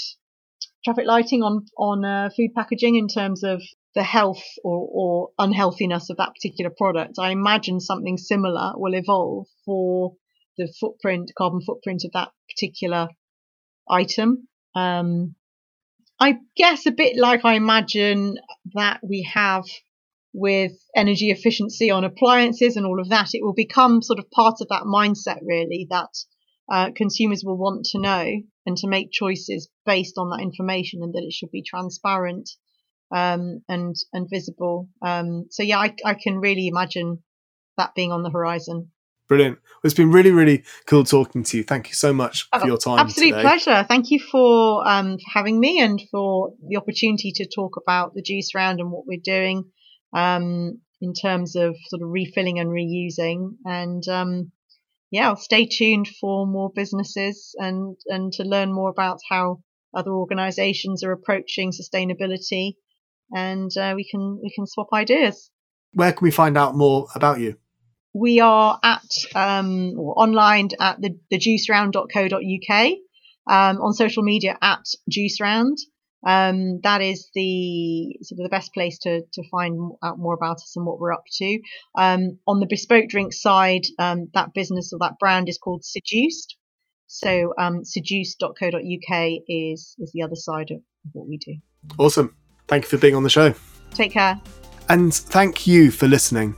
traffic 0.84 1.06
lighting 1.06 1.42
on 1.42 1.66
on 1.76 2.04
uh, 2.04 2.30
food 2.36 2.50
packaging 2.54 2.96
in 2.96 3.08
terms 3.08 3.42
of 3.42 3.62
the 3.94 4.02
health 4.02 4.42
or, 4.62 4.88
or 4.92 5.28
unhealthiness 5.38 6.10
of 6.10 6.16
that 6.18 6.32
particular 6.34 6.70
product. 6.70 7.18
I 7.18 7.30
imagine 7.30 7.80
something 7.80 8.16
similar 8.16 8.72
will 8.76 8.94
evolve 8.94 9.46
for 9.64 10.14
the 10.56 10.72
footprint, 10.78 11.32
carbon 11.36 11.60
footprint 11.60 12.04
of 12.04 12.12
that 12.12 12.30
particular 12.48 13.08
item. 13.90 14.46
Um, 14.74 15.34
I 16.20 16.36
guess 16.56 16.86
a 16.86 16.92
bit 16.92 17.16
like 17.16 17.44
I 17.44 17.54
imagine 17.54 18.36
that 18.74 19.00
we 19.02 19.28
have 19.32 19.64
with 20.32 20.72
energy 20.94 21.30
efficiency 21.30 21.90
on 21.90 22.04
appliances 22.04 22.76
and 22.76 22.86
all 22.86 23.00
of 23.00 23.08
that, 23.08 23.30
it 23.32 23.42
will 23.42 23.54
become 23.54 24.02
sort 24.02 24.20
of 24.20 24.30
part 24.30 24.60
of 24.60 24.68
that 24.68 24.84
mindset 24.84 25.40
really 25.42 25.88
that 25.90 26.10
uh, 26.70 26.90
consumers 26.94 27.42
will 27.44 27.58
want 27.58 27.84
to 27.86 28.00
know 28.00 28.26
and 28.66 28.76
to 28.76 28.88
make 28.88 29.10
choices 29.10 29.68
based 29.84 30.16
on 30.18 30.30
that 30.30 30.42
information 30.42 31.02
and 31.02 31.12
that 31.14 31.24
it 31.24 31.32
should 31.32 31.50
be 31.50 31.62
transparent 31.62 32.48
um, 33.12 33.62
and 33.68 33.96
and 34.12 34.28
visible. 34.30 34.88
Um, 35.02 35.46
so 35.50 35.62
yeah, 35.62 35.78
I, 35.78 35.94
I 36.04 36.14
can 36.14 36.38
really 36.38 36.68
imagine 36.68 37.22
that 37.76 37.94
being 37.94 38.12
on 38.12 38.22
the 38.22 38.30
horizon. 38.30 38.90
Brilliant. 39.30 39.58
Well, 39.62 39.80
it's 39.84 39.94
been 39.94 40.10
really, 40.10 40.32
really 40.32 40.64
cool 40.86 41.04
talking 41.04 41.44
to 41.44 41.56
you. 41.56 41.62
Thank 41.62 41.86
you 41.88 41.94
so 41.94 42.12
much 42.12 42.48
for 42.52 42.62
oh, 42.62 42.66
your 42.66 42.76
time. 42.76 42.98
Absolute 42.98 43.30
today. 43.30 43.42
pleasure. 43.42 43.86
Thank 43.88 44.10
you 44.10 44.18
for, 44.18 44.86
um, 44.86 45.18
for 45.18 45.38
having 45.38 45.60
me 45.60 45.80
and 45.80 46.02
for 46.10 46.52
the 46.68 46.76
opportunity 46.76 47.30
to 47.36 47.46
talk 47.46 47.76
about 47.80 48.12
the 48.12 48.22
juice 48.22 48.56
round 48.56 48.80
and 48.80 48.90
what 48.90 49.06
we're 49.06 49.20
doing 49.22 49.62
um, 50.12 50.80
in 51.00 51.12
terms 51.14 51.54
of 51.54 51.76
sort 51.90 52.02
of 52.02 52.08
refilling 52.08 52.58
and 52.58 52.70
reusing. 52.70 53.52
And 53.64 54.02
um, 54.08 54.50
yeah, 55.10 55.28
I'll 55.28 55.36
stay 55.36 55.66
tuned 55.66 56.08
for 56.20 56.46
more 56.46 56.70
businesses 56.74 57.54
and, 57.58 57.96
and 58.06 58.32
to 58.34 58.44
learn 58.44 58.72
more 58.72 58.90
about 58.90 59.18
how 59.28 59.60
other 59.94 60.12
organizations 60.12 61.02
are 61.02 61.12
approaching 61.12 61.72
sustainability 61.72 62.74
and 63.32 63.70
uh, 63.76 63.92
we 63.96 64.08
can 64.08 64.40
we 64.42 64.52
can 64.54 64.66
swap 64.66 64.88
ideas. 64.92 65.50
Where 65.92 66.12
can 66.12 66.24
we 66.24 66.30
find 66.30 66.56
out 66.56 66.76
more 66.76 67.06
about 67.14 67.40
you? 67.40 67.56
We 68.12 68.40
are 68.40 68.78
at 68.82 69.08
um, 69.34 69.92
online 69.98 70.68
at 70.80 71.00
the, 71.00 71.16
thejuiceround.co.uk, 71.32 72.92
um, 73.46 73.80
on 73.80 73.92
social 73.92 74.22
media 74.24 74.58
at 74.60 74.82
juiceround, 75.10 75.76
um, 76.26 76.80
that 76.82 77.00
is 77.00 77.30
the 77.34 78.16
sort 78.22 78.40
of 78.40 78.44
the 78.44 78.50
best 78.50 78.74
place 78.74 78.98
to, 79.00 79.22
to 79.32 79.42
find 79.50 79.92
out 80.02 80.18
more 80.18 80.34
about 80.34 80.56
us 80.56 80.74
and 80.76 80.84
what 80.84 81.00
we're 81.00 81.12
up 81.12 81.24
to. 81.38 81.60
Um, 81.96 82.38
on 82.46 82.60
the 82.60 82.66
bespoke 82.68 83.08
drink 83.08 83.32
side, 83.32 83.82
um, 83.98 84.28
that 84.34 84.52
business 84.54 84.92
or 84.92 84.98
that 85.00 85.18
brand 85.18 85.48
is 85.48 85.58
called 85.58 85.84
Seduced. 85.84 86.56
So 87.06 87.54
um, 87.58 87.84
seduced.co.uk 87.84 89.30
is 89.48 89.96
is 89.98 90.12
the 90.14 90.22
other 90.22 90.36
side 90.36 90.70
of 90.70 90.80
what 91.12 91.26
we 91.26 91.38
do. 91.38 91.56
Awesome. 91.98 92.36
Thank 92.68 92.84
you 92.84 92.88
for 92.88 92.98
being 92.98 93.16
on 93.16 93.24
the 93.24 93.30
show. 93.30 93.52
Take 93.94 94.12
care. 94.12 94.40
And 94.88 95.12
thank 95.12 95.66
you 95.66 95.90
for 95.90 96.06
listening. 96.06 96.54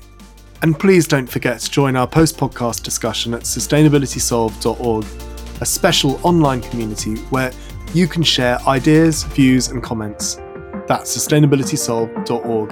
And 0.61 0.79
please 0.79 1.09
don't 1.09 1.27
forget 1.27 1.61
to 1.61 1.70
join 1.70 1.96
our 1.96 2.07
post 2.07 2.37
podcast 2.37 2.83
discussion 2.83 3.35
at 3.35 3.42
sustainabilitysolved.org, 3.42 5.07
a 5.61 5.66
special 5.66 6.20
online 6.22 6.61
community 6.61 7.16
where 7.31 7.51
you 7.94 8.09
can 8.09 8.22
share 8.22 8.59
ideas, 8.66 9.24
views, 9.24 9.68
and 9.68 9.83
comments. 9.83 10.37
That's 10.87 11.16
sustainabilitysolved.org. 11.16 12.70